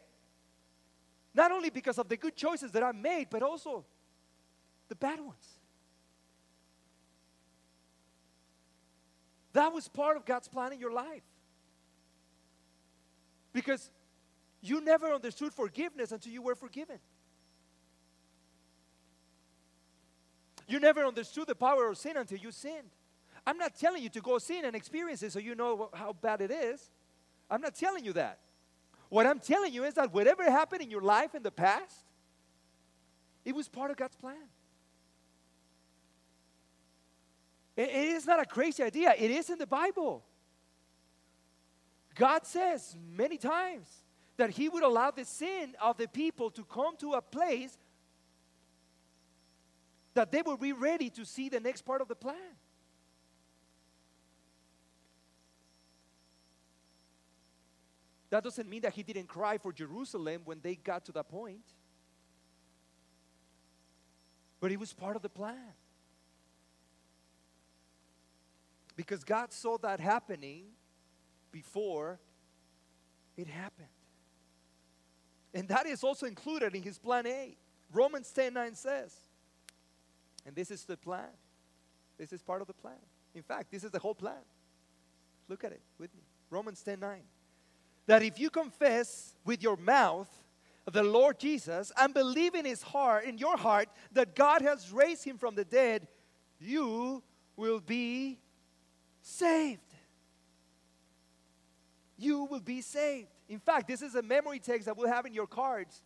not 1.34 1.50
only 1.50 1.70
because 1.70 1.98
of 1.98 2.08
the 2.08 2.16
good 2.16 2.36
choices 2.36 2.70
that 2.72 2.82
I 2.82 2.92
made, 2.92 3.28
but 3.30 3.42
also 3.42 3.84
the 4.88 4.94
bad 4.94 5.18
ones. 5.18 5.58
That 9.52 9.72
was 9.72 9.88
part 9.88 10.16
of 10.16 10.24
God's 10.24 10.48
plan 10.48 10.72
in 10.72 10.78
your 10.78 10.92
life. 10.92 11.22
Because 13.52 13.90
you 14.60 14.80
never 14.80 15.12
understood 15.12 15.52
forgiveness 15.52 16.12
until 16.12 16.32
you 16.32 16.42
were 16.42 16.54
forgiven. 16.54 16.98
You 20.68 20.80
never 20.80 21.04
understood 21.04 21.48
the 21.48 21.54
power 21.54 21.88
of 21.88 21.98
sin 21.98 22.16
until 22.16 22.38
you 22.38 22.52
sinned. 22.52 22.90
I'm 23.46 23.58
not 23.58 23.74
telling 23.74 24.02
you 24.02 24.08
to 24.10 24.20
go 24.20 24.38
sin 24.38 24.64
and 24.64 24.76
experience 24.76 25.22
it 25.22 25.32
so 25.32 25.38
you 25.38 25.54
know 25.54 25.90
how 25.92 26.12
bad 26.12 26.40
it 26.40 26.50
is. 26.50 26.90
I'm 27.50 27.60
not 27.60 27.74
telling 27.74 28.04
you 28.04 28.12
that. 28.14 28.38
What 29.08 29.26
I'm 29.26 29.40
telling 29.40 29.74
you 29.74 29.84
is 29.84 29.94
that 29.94 30.14
whatever 30.14 30.44
happened 30.44 30.80
in 30.80 30.90
your 30.90 31.02
life 31.02 31.34
in 31.34 31.42
the 31.42 31.50
past, 31.50 32.06
it 33.44 33.54
was 33.54 33.68
part 33.68 33.90
of 33.90 33.96
God's 33.96 34.16
plan. 34.16 34.48
it 37.74 37.88
is 37.88 38.26
not 38.26 38.40
a 38.40 38.44
crazy 38.44 38.82
idea, 38.82 39.14
it 39.18 39.30
is 39.30 39.50
in 39.50 39.58
the 39.58 39.66
Bible. 39.66 40.24
God 42.14 42.46
says 42.46 42.96
many 43.16 43.38
times 43.38 43.88
that 44.36 44.50
He 44.50 44.68
would 44.68 44.82
allow 44.82 45.10
the 45.10 45.24
sin 45.24 45.74
of 45.80 45.96
the 45.96 46.08
people 46.08 46.50
to 46.50 46.64
come 46.64 46.96
to 46.98 47.12
a 47.12 47.22
place 47.22 47.76
that 50.14 50.30
they 50.30 50.42
would 50.42 50.60
be 50.60 50.72
ready 50.72 51.08
to 51.10 51.24
see 51.24 51.48
the 51.48 51.60
next 51.60 51.82
part 51.82 52.00
of 52.00 52.08
the 52.08 52.14
plan. 52.14 52.36
That 58.32 58.42
doesn't 58.42 58.66
mean 58.66 58.80
that 58.80 58.94
he 58.94 59.02
didn't 59.02 59.28
cry 59.28 59.58
for 59.58 59.74
Jerusalem 59.74 60.40
when 60.46 60.58
they 60.62 60.74
got 60.74 61.04
to 61.04 61.12
that 61.12 61.28
point. 61.28 61.66
But 64.58 64.72
it 64.72 64.80
was 64.80 64.94
part 64.94 65.16
of 65.16 65.22
the 65.22 65.28
plan. 65.28 65.74
Because 68.96 69.22
God 69.22 69.52
saw 69.52 69.76
that 69.78 70.00
happening 70.00 70.64
before 71.52 72.18
it 73.36 73.46
happened. 73.46 73.88
And 75.54 75.68
that 75.68 75.86
is 75.86 76.02
also 76.02 76.26
included 76.26 76.74
in 76.74 76.82
his 76.82 76.98
plan 76.98 77.26
A. 77.26 77.56
Romans 77.92 78.30
10 78.32 78.54
9 78.54 78.74
says, 78.74 79.14
and 80.46 80.56
this 80.56 80.70
is 80.70 80.84
the 80.84 80.96
plan. 80.96 81.28
This 82.18 82.32
is 82.32 82.42
part 82.42 82.60
of 82.60 82.66
the 82.66 82.74
plan. 82.74 82.98
In 83.34 83.42
fact, 83.42 83.70
this 83.70 83.84
is 83.84 83.90
the 83.90 83.98
whole 83.98 84.14
plan. 84.14 84.42
Look 85.48 85.64
at 85.64 85.72
it 85.72 85.82
with 85.98 86.14
me. 86.14 86.22
Romans 86.50 86.82
10 86.82 87.00
9. 87.00 87.20
That 88.06 88.22
if 88.22 88.38
you 88.38 88.50
confess 88.50 89.34
with 89.44 89.62
your 89.62 89.76
mouth 89.76 90.28
the 90.90 91.02
Lord 91.02 91.38
Jesus 91.38 91.92
and 91.96 92.12
believe 92.12 92.54
in 92.54 92.64
his 92.64 92.82
heart, 92.82 93.24
in 93.24 93.38
your 93.38 93.56
heart, 93.56 93.88
that 94.12 94.34
God 94.34 94.62
has 94.62 94.90
raised 94.90 95.24
him 95.24 95.38
from 95.38 95.54
the 95.54 95.64
dead, 95.64 96.08
you 96.58 97.22
will 97.56 97.80
be 97.80 98.38
saved 99.20 99.81
you 102.22 102.44
will 102.44 102.60
be 102.60 102.80
saved. 102.80 103.28
In 103.48 103.58
fact, 103.58 103.88
this 103.88 104.02
is 104.02 104.14
a 104.14 104.22
memory 104.22 104.58
text 104.58 104.86
that 104.86 104.96
we'll 104.96 105.08
have 105.08 105.26
in 105.26 105.34
your 105.34 105.46
cards. 105.46 106.02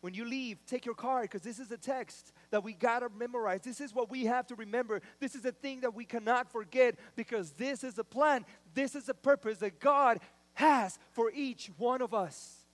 When 0.00 0.14
you 0.14 0.24
leave, 0.24 0.58
take 0.66 0.84
your 0.84 0.94
card 0.94 1.22
because 1.22 1.42
this 1.42 1.58
is 1.58 1.70
a 1.70 1.78
text 1.78 2.32
that 2.50 2.62
we 2.62 2.74
got 2.74 3.00
to 3.00 3.08
memorize. 3.08 3.62
This 3.62 3.80
is 3.80 3.94
what 3.94 4.10
we 4.10 4.26
have 4.26 4.46
to 4.48 4.54
remember. 4.54 5.00
This 5.20 5.34
is 5.34 5.44
a 5.44 5.52
thing 5.52 5.80
that 5.80 5.94
we 5.94 6.04
cannot 6.04 6.52
forget 6.52 6.96
because 7.16 7.52
this 7.52 7.82
is 7.82 7.98
a 7.98 8.04
plan. 8.04 8.44
This 8.74 8.94
is 8.94 9.08
a 9.08 9.14
purpose 9.14 9.58
that 9.58 9.80
God 9.80 10.20
has 10.54 10.98
for 11.10 11.32
each 11.34 11.70
one 11.78 12.02
of 12.02 12.14
us. 12.14 12.66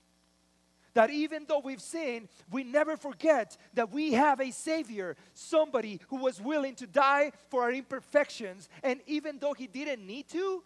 That 0.94 1.10
even 1.10 1.46
though 1.48 1.60
we've 1.60 1.80
sinned, 1.80 2.28
we 2.50 2.64
never 2.64 2.98
forget 2.98 3.56
that 3.74 3.92
we 3.92 4.12
have 4.12 4.40
a 4.40 4.50
Savior, 4.50 5.16
somebody 5.32 6.00
who 6.08 6.16
was 6.16 6.38
willing 6.38 6.74
to 6.74 6.86
die 6.86 7.32
for 7.48 7.62
our 7.62 7.72
imperfections. 7.72 8.68
And 8.82 9.00
even 9.06 9.38
though 9.38 9.54
He 9.54 9.68
didn't 9.68 10.06
need 10.06 10.28
to, 10.30 10.62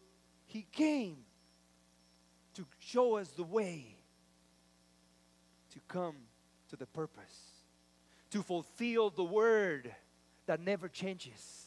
He 0.46 0.66
came 0.72 1.26
to 2.57 2.66
show 2.78 3.16
us 3.16 3.28
the 3.30 3.44
way 3.44 3.96
to 5.72 5.80
come 5.88 6.16
to 6.68 6.76
the 6.76 6.86
purpose, 6.86 7.62
to 8.30 8.42
fulfill 8.42 9.11
the 9.11 9.24
word 9.24 9.94
that 10.46 10.61
never 10.61 10.88
changes, 10.88 11.66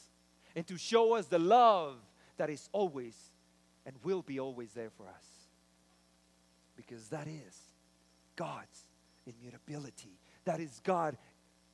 and 0.56 0.66
to 0.68 0.78
show 0.78 1.14
us 1.14 1.28
the 1.28 1.40
love 1.40 1.96
that 2.38 2.50
is 2.50 2.70
always 2.72 3.16
and 3.86 3.96
will 4.04 4.22
be 4.22 4.40
always 4.40 4.72
there 4.74 4.90
for 4.90 5.08
us. 5.08 5.26
Because 6.76 7.10
that 7.10 7.28
is 7.28 7.56
God's 8.36 8.82
immutability. 9.26 10.20
That 10.46 10.60
is 10.60 10.82
God 10.84 11.18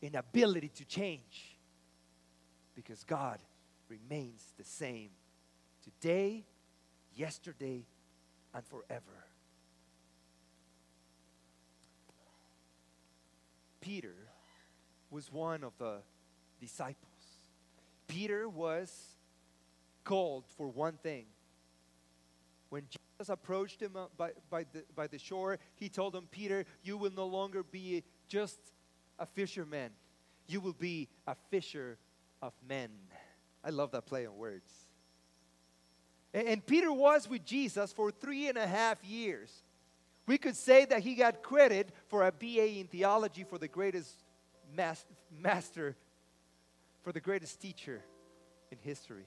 inability 0.01 0.69
to 0.75 0.85
change. 0.85 1.57
Because 2.75 3.03
God 3.03 3.39
remains 3.87 4.43
the 4.57 4.63
same 4.63 5.09
today, 5.83 6.43
yesterday, 7.15 7.85
and 8.55 8.65
forever. 8.65 9.25
Peter 13.81 14.15
was 15.11 15.31
one 15.31 15.63
of 15.63 15.73
the 15.77 15.97
disciples. 16.59 17.11
Peter 18.07 18.47
was 18.47 19.15
called 20.03 20.45
for 20.57 20.67
one 20.67 20.97
thing. 21.03 21.25
When 22.69 22.83
Jesus 22.89 23.29
approached 23.29 23.81
him 23.81 23.95
uh, 23.95 24.05
by, 24.17 24.31
by, 24.49 24.65
the, 24.71 24.83
by 24.95 25.07
the 25.07 25.19
shore, 25.19 25.59
he 25.75 25.89
told 25.89 26.15
him, 26.15 26.27
Peter, 26.31 26.65
you 26.83 26.97
will 26.97 27.11
no 27.11 27.27
longer 27.27 27.61
be 27.61 28.03
just 28.27 28.57
a 29.19 29.25
fisherman, 29.25 29.91
you 30.47 30.59
will 30.59 30.73
be 30.73 31.07
a 31.27 31.35
fisher 31.49 31.97
of 32.41 32.53
men. 32.67 32.89
I 33.63 33.69
love 33.69 33.91
that 33.91 34.05
play 34.05 34.25
on 34.25 34.35
words. 34.37 34.84
And 36.35 36.65
Peter 36.65 36.91
was 36.91 37.29
with 37.29 37.45
Jesus 37.45 37.93
for 37.93 38.11
three 38.11 38.49
and 38.49 38.57
a 38.57 38.67
half 38.67 39.01
years. 39.05 39.49
We 40.27 40.37
could 40.37 40.57
say 40.57 40.83
that 40.83 40.99
he 40.99 41.15
got 41.15 41.41
credit 41.41 41.89
for 42.07 42.27
a 42.27 42.31
BA 42.31 42.79
in 42.79 42.87
theology 42.87 43.45
for 43.45 43.57
the 43.57 43.69
greatest 43.69 44.11
master, 45.41 45.95
for 47.03 47.13
the 47.13 47.21
greatest 47.21 47.61
teacher 47.61 48.01
in 48.69 48.77
history. 48.81 49.23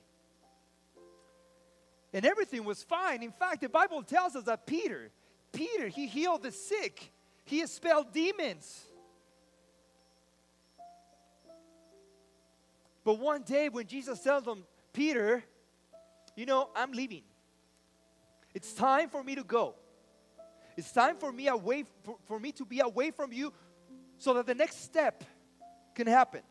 And 2.12 2.26
everything 2.26 2.64
was 2.64 2.82
fine. 2.82 3.22
In 3.22 3.32
fact, 3.32 3.62
the 3.62 3.70
Bible 3.70 4.02
tells 4.02 4.36
us 4.36 4.44
that 4.44 4.66
Peter, 4.66 5.10
Peter, 5.50 5.88
he 5.88 6.06
healed 6.06 6.42
the 6.42 6.52
sick, 6.52 7.10
he 7.46 7.62
expelled 7.62 8.12
demons. 8.12 8.84
But 13.02 13.18
one 13.18 13.44
day 13.44 13.70
when 13.70 13.86
Jesus 13.86 14.20
tells 14.20 14.44
him, 14.46 14.64
Peter, 14.92 15.42
you 16.38 16.46
know, 16.46 16.68
I'm 16.76 16.92
leaving. 16.92 17.22
It's 18.54 18.72
time 18.72 19.08
for 19.08 19.24
me 19.24 19.34
to 19.34 19.42
go. 19.42 19.74
It's 20.76 20.92
time 20.92 21.16
for 21.16 21.32
me 21.32 21.48
away 21.48 21.84
for, 22.04 22.16
for 22.26 22.38
me 22.38 22.52
to 22.52 22.64
be 22.64 22.78
away 22.78 23.10
from 23.10 23.32
you 23.32 23.52
so 24.18 24.34
that 24.34 24.46
the 24.46 24.54
next 24.54 24.84
step 24.84 25.24
can 25.96 26.06
happen. 26.06 26.42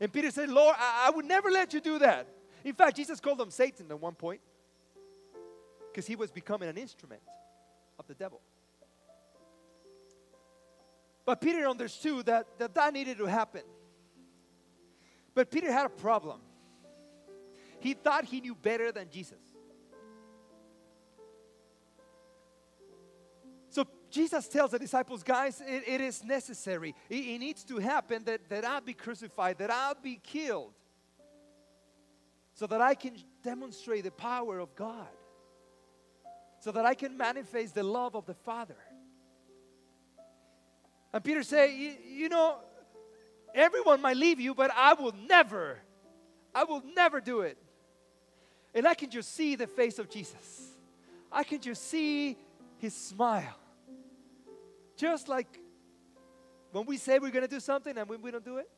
And 0.00 0.12
Peter 0.12 0.30
said, 0.30 0.48
Lord, 0.48 0.76
I, 0.78 1.08
I 1.08 1.10
would 1.10 1.24
never 1.24 1.50
let 1.50 1.74
you 1.74 1.80
do 1.80 1.98
that. 1.98 2.28
In 2.64 2.72
fact, 2.72 2.96
Jesus 2.96 3.18
called 3.18 3.40
him 3.40 3.50
Satan 3.50 3.86
at 3.90 4.00
one 4.00 4.14
point 4.14 4.40
because 5.90 6.06
he 6.06 6.14
was 6.14 6.30
becoming 6.30 6.68
an 6.68 6.78
instrument 6.78 7.22
of 7.98 8.06
the 8.06 8.14
devil. 8.14 8.40
But 11.26 11.40
Peter 11.40 11.66
understood 11.68 12.26
that, 12.26 12.46
that 12.58 12.74
that 12.76 12.92
needed 12.92 13.18
to 13.18 13.26
happen. 13.26 13.62
But 15.34 15.50
Peter 15.50 15.72
had 15.72 15.86
a 15.86 15.90
problem. 15.90 16.40
He 17.80 17.94
thought 17.94 18.24
he 18.24 18.40
knew 18.40 18.54
better 18.54 18.92
than 18.92 19.08
Jesus. 19.10 19.38
So 23.70 23.84
Jesus 24.10 24.48
tells 24.48 24.70
the 24.70 24.78
disciples, 24.78 25.22
guys, 25.22 25.62
it, 25.66 25.84
it 25.86 26.00
is 26.00 26.24
necessary. 26.24 26.94
It, 27.08 27.16
it 27.16 27.38
needs 27.38 27.64
to 27.64 27.78
happen 27.78 28.24
that, 28.24 28.48
that 28.48 28.64
I'll 28.64 28.80
be 28.80 28.94
crucified, 28.94 29.58
that 29.58 29.70
I'll 29.70 29.94
be 29.94 30.20
killed, 30.22 30.72
so 32.54 32.66
that 32.66 32.80
I 32.80 32.94
can 32.94 33.16
demonstrate 33.44 34.04
the 34.04 34.10
power 34.10 34.58
of 34.58 34.74
God, 34.74 35.06
so 36.60 36.72
that 36.72 36.84
I 36.84 36.94
can 36.94 37.16
manifest 37.16 37.74
the 37.74 37.84
love 37.84 38.16
of 38.16 38.26
the 38.26 38.34
Father. 38.34 38.78
And 41.12 41.22
Peter 41.22 41.42
said, 41.42 41.70
you 41.70 42.28
know, 42.28 42.56
everyone 43.54 44.00
might 44.02 44.16
leave 44.16 44.40
you, 44.40 44.54
but 44.54 44.70
I 44.74 44.94
will 44.94 45.14
never, 45.28 45.78
I 46.54 46.64
will 46.64 46.82
never 46.96 47.20
do 47.20 47.42
it. 47.42 47.58
And 48.78 48.86
I 48.86 48.94
can 48.94 49.10
just 49.10 49.34
see 49.34 49.56
the 49.56 49.66
face 49.66 49.98
of 49.98 50.08
Jesus. 50.08 50.76
I 51.32 51.42
can 51.42 51.60
just 51.60 51.88
see 51.88 52.36
his 52.76 52.94
smile. 52.94 53.58
Just 54.96 55.26
like 55.26 55.48
when 56.70 56.86
we 56.86 56.96
say 56.96 57.18
we're 57.18 57.32
going 57.32 57.42
to 57.42 57.48
do 57.48 57.58
something 57.58 57.98
and 57.98 58.08
when 58.08 58.22
we 58.22 58.30
don't 58.30 58.44
do 58.44 58.58
it. 58.58 58.70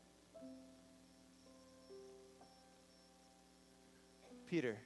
Peter, 4.46 4.78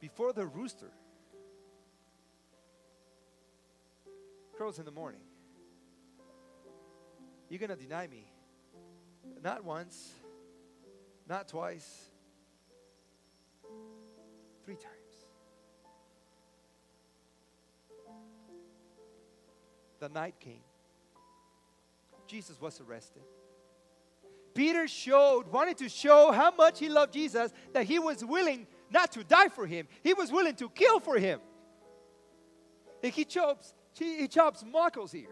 before 0.00 0.32
the 0.32 0.44
rooster 0.44 0.90
crows 4.56 4.80
in 4.80 4.84
the 4.84 4.90
morning, 4.90 5.20
you're 7.48 7.60
going 7.60 7.70
to 7.70 7.76
deny 7.76 8.08
me. 8.08 8.26
Not 9.44 9.62
once, 9.62 10.10
not 11.28 11.46
twice, 11.46 12.10
three 14.64 14.76
times. 14.76 15.26
The 20.00 20.08
night 20.08 20.34
came. 20.40 20.62
Jesus 22.26 22.60
was 22.60 22.80
arrested. 22.80 23.22
Peter 24.54 24.86
showed, 24.88 25.46
wanted 25.48 25.78
to 25.78 25.88
show 25.88 26.32
how 26.32 26.50
much 26.50 26.78
he 26.78 26.88
loved 26.88 27.12
Jesus, 27.12 27.52
that 27.72 27.84
he 27.84 27.98
was 27.98 28.24
willing 28.24 28.66
not 28.90 29.12
to 29.12 29.24
die 29.24 29.48
for 29.48 29.66
him, 29.66 29.86
he 30.02 30.12
was 30.12 30.30
willing 30.30 30.54
to 30.56 30.68
kill 30.68 31.00
for 31.00 31.18
him. 31.18 31.40
And 33.02 33.12
he 33.12 33.24
chops, 33.24 33.74
he 33.94 34.28
chops 34.28 34.64
Malchus' 34.64 35.14
ear. 35.14 35.28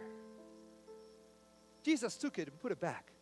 Jesus 1.82 2.16
took 2.16 2.38
it 2.38 2.48
and 2.48 2.60
put 2.60 2.72
it 2.72 2.80
back. 2.80 3.12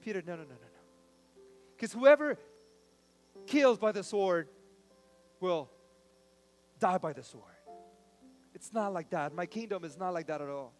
Peter, 0.00 0.22
no, 0.26 0.34
no, 0.34 0.42
no, 0.42 0.48
no, 0.48 0.54
no. 0.54 1.42
Because 1.76 1.92
whoever 1.92 2.38
kills 3.48 3.78
by 3.78 3.92
the 3.92 4.04
sword 4.04 4.48
will 5.40 5.70
die 6.78 6.98
by 6.98 7.12
the 7.12 7.22
sword. 7.22 7.44
It's 8.54 8.72
not 8.72 8.92
like 8.92 9.10
that. 9.10 9.34
My 9.34 9.46
kingdom 9.46 9.84
is 9.84 9.96
not 9.96 10.12
like 10.14 10.26
that 10.26 10.40
at 10.40 10.48
all. 10.48 10.72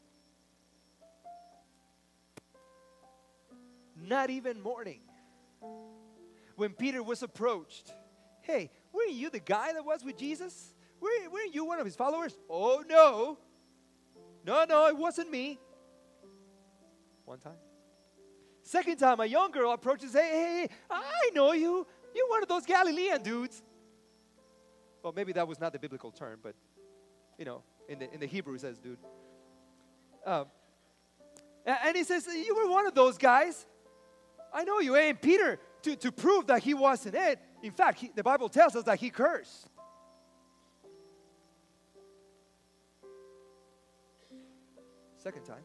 Not 3.96 4.30
even 4.30 4.60
morning. 4.60 5.00
When 6.56 6.72
Peter 6.72 7.02
was 7.02 7.22
approached, 7.22 7.92
hey, 8.42 8.70
weren't 8.92 9.12
you 9.12 9.30
the 9.30 9.40
guy 9.40 9.72
that 9.72 9.84
was 9.84 10.04
with 10.04 10.16
Jesus? 10.18 10.74
Weren't, 11.00 11.32
weren't 11.32 11.54
you 11.54 11.64
one 11.64 11.78
of 11.78 11.84
his 11.84 11.96
followers? 11.96 12.36
Oh, 12.50 12.84
no. 12.88 13.38
No, 14.44 14.64
no, 14.68 14.86
it 14.88 14.96
wasn't 14.96 15.30
me. 15.30 15.58
One 17.24 17.38
time. 17.38 17.52
Second 18.62 18.98
time, 18.98 19.20
a 19.20 19.26
young 19.26 19.50
girl 19.50 19.72
approaches, 19.72 20.12
hey, 20.12 20.30
hey, 20.30 20.60
hey, 20.62 20.68
I 20.90 21.30
know 21.34 21.52
you. 21.52 21.86
You're 22.14 22.28
one 22.28 22.42
of 22.42 22.48
those 22.48 22.64
Galilean 22.64 23.22
dudes. 23.22 23.62
Well, 25.02 25.12
maybe 25.14 25.32
that 25.32 25.46
was 25.46 25.60
not 25.60 25.72
the 25.72 25.78
biblical 25.78 26.10
term, 26.10 26.40
but 26.42 26.54
you 27.38 27.44
know, 27.44 27.62
in 27.88 27.98
the 28.00 28.12
in 28.12 28.20
the 28.20 28.26
Hebrew 28.26 28.54
it 28.54 28.60
says, 28.60 28.78
dude. 28.78 28.98
Um, 30.26 30.46
and 31.64 31.96
he 31.96 32.04
says, 32.04 32.26
You 32.26 32.56
were 32.56 32.70
one 32.70 32.86
of 32.86 32.94
those 32.94 33.18
guys. 33.18 33.66
I 34.52 34.64
know 34.64 34.80
you. 34.80 34.96
And 34.96 35.20
Peter, 35.20 35.58
to, 35.82 35.96
to 35.96 36.10
prove 36.10 36.46
that 36.46 36.62
he 36.62 36.74
wasn't 36.74 37.14
it, 37.14 37.38
in 37.62 37.72
fact, 37.72 38.00
he, 38.00 38.10
the 38.14 38.22
Bible 38.22 38.48
tells 38.48 38.74
us 38.74 38.84
that 38.84 38.98
he 38.98 39.10
cursed. 39.10 39.68
Second 45.18 45.44
time. 45.44 45.64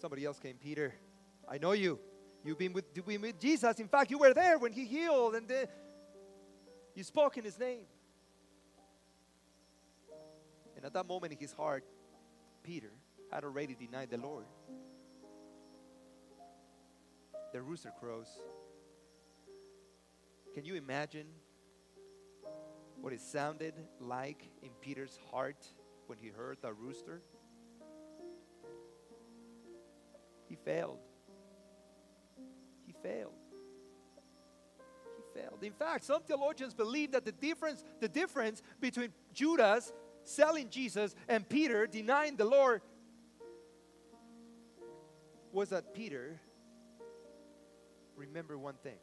Somebody 0.00 0.24
else 0.26 0.38
came, 0.38 0.56
Peter, 0.56 0.92
I 1.48 1.56
know 1.56 1.72
you. 1.72 1.98
You've 2.44 2.58
been 2.58 2.74
with, 2.74 2.84
you've 2.94 3.06
been 3.06 3.22
with 3.22 3.40
Jesus. 3.40 3.80
In 3.80 3.88
fact, 3.88 4.10
you 4.10 4.18
were 4.18 4.34
there 4.34 4.58
when 4.58 4.72
he 4.72 4.84
healed 4.84 5.34
and 5.34 5.48
the, 5.48 5.66
you 6.94 7.02
spoke 7.02 7.38
in 7.38 7.44
his 7.44 7.58
name. 7.58 7.86
And 10.76 10.84
at 10.84 10.92
that 10.92 11.06
moment 11.06 11.32
in 11.32 11.38
his 11.38 11.52
heart, 11.52 11.84
Peter 12.62 12.90
had 13.32 13.44
already 13.44 13.74
denied 13.74 14.10
the 14.10 14.18
Lord. 14.18 14.44
The 17.54 17.62
rooster 17.62 17.92
crows. 17.98 18.28
Can 20.52 20.66
you 20.66 20.74
imagine 20.74 21.26
what 23.00 23.14
it 23.14 23.20
sounded 23.20 23.74
like 24.00 24.42
in 24.62 24.70
Peter's 24.82 25.18
heart 25.30 25.66
when 26.08 26.18
he 26.18 26.28
heard 26.28 26.58
the 26.60 26.72
rooster? 26.72 27.22
He 30.46 30.56
failed. 30.56 30.98
Failed. 33.04 33.32
He 35.16 35.40
failed. 35.40 35.62
In 35.62 35.74
fact, 35.74 36.04
some 36.04 36.22
theologians 36.22 36.72
believe 36.72 37.12
that 37.12 37.26
the 37.26 37.32
difference, 37.32 37.84
the 38.00 38.08
difference 38.08 38.62
between 38.80 39.10
Judas 39.34 39.92
selling 40.24 40.70
Jesus 40.70 41.14
and 41.28 41.46
Peter 41.46 41.86
denying 41.86 42.36
the 42.36 42.46
Lord 42.46 42.80
was 45.52 45.68
that 45.68 45.92
Peter 45.92 46.40
remember 48.16 48.56
one 48.56 48.76
thing. 48.82 48.98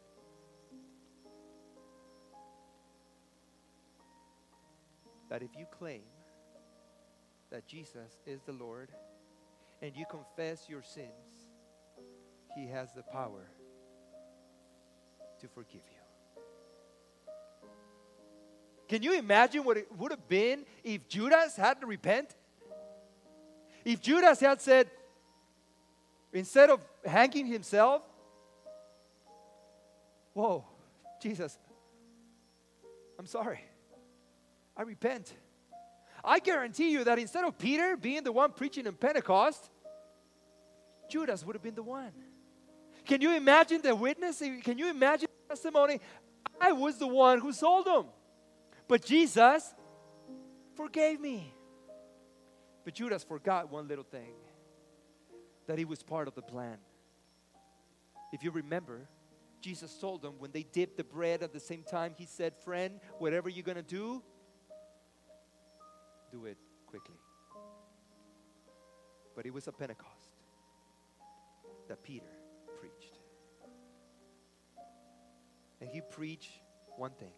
That 5.30 5.44
if 5.44 5.52
you 5.56 5.66
claim 5.72 6.02
that 7.52 7.68
Jesus 7.68 8.18
is 8.26 8.42
the 8.42 8.52
Lord 8.52 8.90
and 9.84 9.96
you 9.96 10.06
confess 10.10 10.68
your 10.68 10.82
sins, 10.82 11.52
He 12.56 12.68
has 12.68 12.94
the 12.94 13.04
power 13.04 13.52
to 15.42 15.48
forgive 15.48 15.82
you. 15.82 16.02
Can 18.88 19.04
you 19.04 19.18
imagine 19.18 19.64
what 19.64 19.78
it 19.78 19.88
would 19.98 20.12
have 20.12 20.28
been 20.28 20.66
if 20.84 21.08
Judas 21.08 21.56
had 21.56 21.80
to 21.82 21.88
repent? 21.88 22.36
If 23.86 24.02
Judas 24.02 24.40
had 24.40 24.62
said, 24.62 24.90
instead 26.34 26.70
of 26.70 26.82
hanging 27.06 27.46
himself, 27.46 28.04
Whoa, 30.34 30.64
Jesus, 31.22 31.58
I'm 33.20 33.26
sorry. 33.26 33.60
I 34.78 34.84
repent. 34.84 35.34
I 36.24 36.40
guarantee 36.40 36.92
you 36.92 37.04
that 37.04 37.20
instead 37.20 37.44
of 37.44 37.58
Peter 37.58 37.98
being 37.98 38.24
the 38.24 38.32
one 38.32 38.52
preaching 38.52 38.86
in 38.86 38.94
Pentecost, 38.94 39.70
Judas 41.10 41.46
would 41.46 41.56
have 41.56 41.64
been 41.64 41.76
the 41.76 41.84
one. 41.84 42.12
Can 43.06 43.22
you 43.22 43.36
imagine 43.36 43.82
the 43.82 43.96
witness? 43.96 44.42
Can 44.64 44.78
you 44.78 44.90
imagine 44.90 45.28
testimony? 45.52 46.00
I 46.60 46.72
was 46.72 46.98
the 46.98 47.08
one 47.08 47.40
who 47.40 47.52
sold 47.52 47.88
him. 47.88 48.06
But 48.88 49.06
Jesus 49.06 49.74
forgave 50.76 51.20
me. 51.20 51.54
But 52.84 52.96
Judas 52.96 53.24
forgot 53.24 53.72
one 53.72 53.88
little 53.88 54.04
thing 54.04 54.34
that 55.68 55.78
he 55.78 55.86
was 55.86 56.02
part 56.04 56.28
of 56.28 56.36
the 56.36 56.42
plan. 56.42 56.78
If 58.34 58.44
you 58.44 58.52
remember, 58.52 59.08
Jesus 59.62 59.94
told 60.00 60.22
them 60.22 60.36
when 60.40 60.52
they 60.52 60.64
dipped 60.64 60.98
the 60.98 61.04
bread 61.04 61.44
at 61.44 61.54
the 61.54 61.60
same 61.60 61.84
time, 61.84 62.14
he 62.18 62.26
said, 62.26 62.56
Friend, 62.58 63.00
whatever 63.20 63.50
you're 63.50 63.64
going 63.64 63.76
to 63.76 63.84
do, 63.84 64.24
do 66.32 66.46
it 66.46 66.58
quickly. 66.88 67.20
But 69.36 69.46
it 69.46 69.54
was 69.54 69.68
a 69.68 69.72
Pentecost 69.72 70.36
that 71.88 72.04
Peter 72.04 72.41
And 75.82 75.90
he 75.90 76.02
preached 76.02 76.62
one 76.96 77.12
thing 77.12 77.34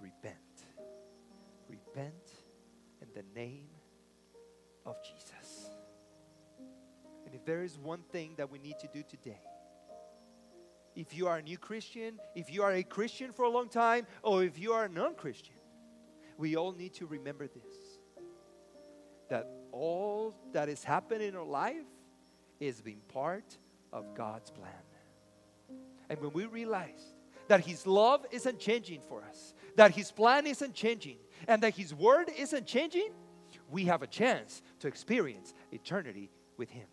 repent. 0.00 0.36
Repent 1.68 2.30
in 3.00 3.08
the 3.14 3.24
name 3.38 3.68
of 4.86 4.96
Jesus. 5.02 5.70
And 7.26 7.34
if 7.34 7.44
there 7.44 7.62
is 7.62 7.78
one 7.78 8.02
thing 8.10 8.34
that 8.36 8.50
we 8.50 8.58
need 8.58 8.78
to 8.80 8.88
do 8.92 9.02
today, 9.08 9.40
if 10.96 11.16
you 11.16 11.28
are 11.28 11.36
a 11.36 11.42
new 11.42 11.58
Christian, 11.58 12.18
if 12.34 12.52
you 12.52 12.62
are 12.62 12.72
a 12.72 12.82
Christian 12.82 13.32
for 13.32 13.44
a 13.44 13.48
long 13.48 13.68
time, 13.68 14.06
or 14.22 14.42
if 14.42 14.58
you 14.58 14.72
are 14.72 14.84
a 14.84 14.88
non 14.88 15.14
Christian, 15.14 15.54
we 16.36 16.56
all 16.56 16.72
need 16.72 16.94
to 16.94 17.06
remember 17.06 17.46
this 17.46 17.98
that 19.28 19.48
all 19.70 20.34
that 20.52 20.68
is 20.68 20.82
happening 20.82 21.28
in 21.28 21.36
our 21.36 21.44
life 21.44 21.86
is 22.58 22.80
being 22.80 23.00
part 23.06 23.56
of 23.92 24.12
God's 24.16 24.50
plan. 24.50 24.89
And 26.10 26.20
when 26.20 26.32
we 26.32 26.44
realize 26.44 27.14
that 27.46 27.64
His 27.64 27.86
love 27.86 28.26
isn't 28.32 28.58
changing 28.58 29.00
for 29.08 29.22
us, 29.22 29.54
that 29.76 29.92
His 29.92 30.10
plan 30.10 30.46
isn't 30.46 30.74
changing, 30.74 31.16
and 31.46 31.62
that 31.62 31.76
His 31.76 31.94
word 31.94 32.30
isn't 32.36 32.66
changing, 32.66 33.10
we 33.70 33.84
have 33.84 34.02
a 34.02 34.06
chance 34.08 34.60
to 34.80 34.88
experience 34.88 35.54
eternity 35.70 36.30
with 36.56 36.68
Him. 36.68 36.86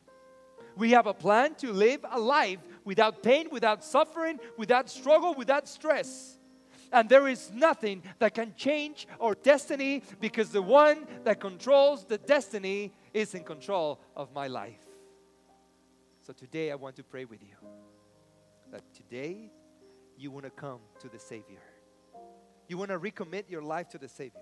We 0.77 0.91
have 0.91 1.07
a 1.07 1.13
plan 1.13 1.55
to 1.55 1.73
live 1.73 2.05
a 2.09 2.19
life 2.19 2.59
without 2.85 3.23
pain, 3.23 3.47
without 3.51 3.83
suffering, 3.83 4.39
without 4.55 4.87
struggle, 4.89 5.33
without 5.33 5.67
stress. 5.67 6.37
And 6.93 7.09
there 7.09 7.27
is 7.27 7.51
nothing 7.51 8.03
that 8.19 8.35
can 8.35 8.53
change 8.55 9.07
our 9.19 9.33
destiny 9.33 10.03
because 10.21 10.49
the 10.51 10.61
one 10.61 11.07
that 11.23 11.39
controls 11.39 12.05
the 12.05 12.19
destiny 12.19 12.93
is 13.13 13.33
in 13.33 13.43
control 13.43 13.99
of 14.15 14.31
my 14.31 14.47
life. 14.47 14.85
So 16.21 16.31
today 16.31 16.71
I 16.71 16.75
want 16.75 16.95
to 16.97 17.03
pray 17.03 17.25
with 17.25 17.41
you 17.41 17.55
that 18.71 18.81
today 18.93 19.51
you 20.17 20.31
want 20.31 20.45
to 20.45 20.51
come 20.51 20.79
to 20.99 21.09
the 21.09 21.19
Savior. 21.19 21.61
You 22.67 22.77
want 22.77 22.91
to 22.91 22.99
recommit 22.99 23.49
your 23.49 23.61
life 23.61 23.89
to 23.89 23.97
the 23.97 24.07
Savior. 24.09 24.41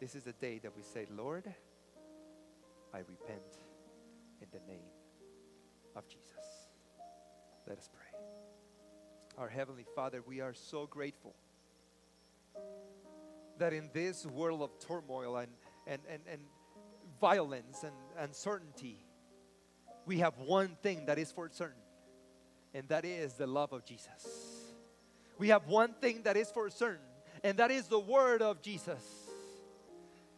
This 0.00 0.14
is 0.14 0.24
the 0.24 0.32
day 0.32 0.58
that 0.62 0.76
we 0.76 0.82
say, 0.82 1.06
Lord, 1.16 1.52
I 2.92 2.98
repent 2.98 3.58
in 4.42 4.48
the 4.52 4.60
name 4.70 4.90
of 5.94 6.06
Jesus. 6.08 6.68
Let 7.66 7.78
us 7.78 7.88
pray. 7.92 8.18
Our 9.38 9.48
Heavenly 9.48 9.86
Father, 9.94 10.22
we 10.26 10.40
are 10.40 10.54
so 10.54 10.86
grateful 10.86 11.34
that 13.58 13.72
in 13.72 13.90
this 13.92 14.26
world 14.26 14.62
of 14.62 14.78
turmoil 14.78 15.36
and, 15.36 15.50
and, 15.86 16.00
and, 16.10 16.22
and 16.30 16.40
violence 17.20 17.82
and 17.82 17.94
uncertainty, 18.18 19.05
we 20.06 20.18
have 20.18 20.38
one 20.38 20.76
thing 20.82 21.06
that 21.06 21.18
is 21.18 21.32
for 21.32 21.50
certain, 21.52 21.82
and 22.72 22.88
that 22.88 23.04
is 23.04 23.34
the 23.34 23.46
love 23.46 23.72
of 23.72 23.84
Jesus. 23.84 24.26
We 25.38 25.48
have 25.48 25.66
one 25.66 25.94
thing 26.00 26.22
that 26.22 26.36
is 26.36 26.50
for 26.50 26.70
certain, 26.70 27.04
and 27.44 27.58
that 27.58 27.70
is 27.70 27.88
the 27.88 27.98
word 27.98 28.40
of 28.40 28.62
Jesus. 28.62 29.02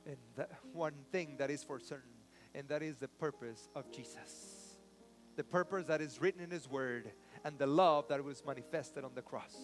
And 0.06 0.16
that 0.36 0.50
one 0.72 0.94
thing 1.12 1.36
that 1.38 1.50
is 1.50 1.62
for 1.62 1.78
certain, 1.78 2.08
and 2.54 2.66
that 2.68 2.82
is 2.82 2.96
the 2.96 3.08
purpose 3.08 3.68
of 3.76 3.92
Jesus. 3.92 4.74
The 5.36 5.44
purpose 5.44 5.86
that 5.86 6.00
is 6.00 6.20
written 6.20 6.42
in 6.42 6.50
His 6.50 6.68
Word 6.68 7.12
and 7.44 7.58
the 7.58 7.66
love 7.66 8.08
that 8.08 8.24
was 8.24 8.42
manifested 8.44 9.04
on 9.04 9.12
the 9.14 9.22
cross. 9.22 9.54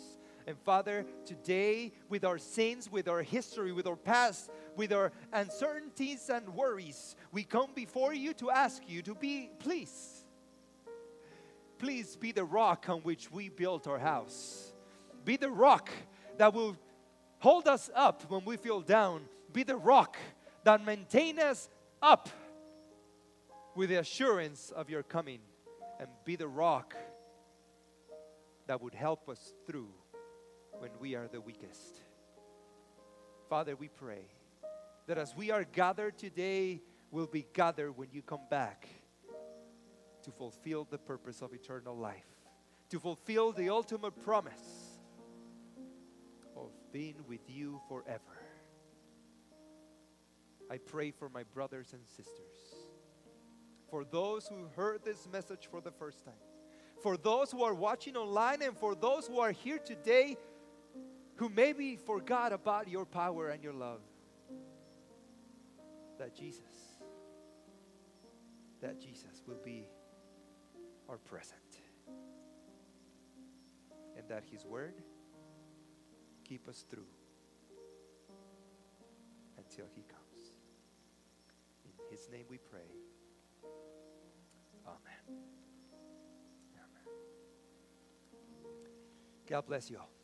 And 0.46 0.58
Father, 0.58 1.06
today, 1.24 1.92
with 2.08 2.24
our 2.24 2.36
sins, 2.36 2.90
with 2.90 3.08
our 3.08 3.22
history, 3.22 3.72
with 3.72 3.86
our 3.86 3.96
past, 3.96 4.50
with 4.76 4.92
our 4.92 5.10
uncertainties 5.32 6.28
and 6.28 6.46
worries, 6.54 7.16
we 7.32 7.44
come 7.44 7.70
before 7.74 8.12
you 8.12 8.34
to 8.34 8.50
ask 8.50 8.82
you 8.86 9.00
to 9.02 9.14
be, 9.14 9.50
please, 9.58 10.26
please 11.78 12.16
be 12.16 12.32
the 12.32 12.44
rock 12.44 12.86
on 12.88 13.00
which 13.00 13.30
we 13.32 13.48
built 13.48 13.86
our 13.86 13.98
house. 13.98 14.72
Be 15.24 15.38
the 15.38 15.50
rock 15.50 15.88
that 16.36 16.52
will 16.52 16.76
hold 17.38 17.66
us 17.66 17.90
up 17.94 18.30
when 18.30 18.44
we 18.44 18.58
feel 18.58 18.82
down. 18.82 19.22
Be 19.52 19.62
the 19.62 19.76
rock 19.76 20.18
that 20.64 20.84
maintain 20.84 21.38
us 21.38 21.70
up 22.02 22.28
with 23.74 23.88
the 23.88 23.96
assurance 23.96 24.70
of 24.76 24.90
your 24.90 25.02
coming 25.02 25.40
and 25.98 26.08
be 26.26 26.36
the 26.36 26.48
rock 26.48 26.94
that 28.66 28.82
would 28.82 28.94
help 28.94 29.28
us 29.30 29.54
through 29.66 29.88
when 30.78 30.90
we 31.00 31.14
are 31.14 31.28
the 31.28 31.40
weakest. 31.40 32.00
Father, 33.48 33.76
we 33.76 33.88
pray 33.88 34.26
that 35.06 35.18
as 35.18 35.34
we 35.36 35.50
are 35.50 35.64
gathered 35.64 36.18
today, 36.18 36.80
we'll 37.10 37.26
be 37.26 37.46
gathered 37.52 37.96
when 37.96 38.08
you 38.12 38.22
come 38.22 38.40
back 38.50 38.88
to 40.22 40.30
fulfill 40.30 40.86
the 40.90 40.98
purpose 40.98 41.42
of 41.42 41.52
eternal 41.52 41.96
life, 41.96 42.24
to 42.90 42.98
fulfill 42.98 43.52
the 43.52 43.68
ultimate 43.68 44.20
promise 44.22 44.98
of 46.56 46.70
being 46.92 47.16
with 47.28 47.42
you 47.48 47.80
forever. 47.88 48.20
I 50.70 50.78
pray 50.78 51.10
for 51.10 51.28
my 51.28 51.42
brothers 51.42 51.92
and 51.92 52.02
sisters 52.06 52.84
for 53.90 54.04
those 54.04 54.48
who 54.48 54.66
heard 54.74 55.04
this 55.04 55.28
message 55.30 55.68
for 55.70 55.80
the 55.80 55.90
first 55.92 56.24
time, 56.24 56.34
for 57.02 57.16
those 57.16 57.52
who 57.52 57.62
are 57.62 57.74
watching 57.74 58.16
online, 58.16 58.62
and 58.62 58.76
for 58.76 58.94
those 58.94 59.26
who 59.26 59.38
are 59.38 59.52
here 59.52 59.78
today 59.78 60.36
who 61.36 61.48
maybe 61.48 61.96
forgot 61.96 62.52
about 62.52 62.88
your 62.88 63.04
power 63.04 63.48
and 63.48 63.62
your 63.62 63.72
love. 63.72 64.00
That 66.18 66.34
Jesus, 66.34 66.62
that 68.80 69.00
Jesus 69.00 69.42
will 69.46 69.58
be 69.64 69.88
our 71.08 71.18
present. 71.18 71.58
And 74.16 74.28
that 74.28 74.44
His 74.50 74.64
Word 74.64 74.94
keep 76.44 76.68
us 76.68 76.84
through 76.88 77.08
until 79.58 79.86
He 79.94 80.02
comes. 80.02 80.52
In 81.84 81.92
His 82.10 82.28
name 82.30 82.44
we 82.48 82.58
pray. 82.58 82.80
Amen. 84.86 85.40
Amen. 86.76 87.14
God 89.48 89.66
bless 89.66 89.90
you 89.90 89.98
all. 89.98 90.23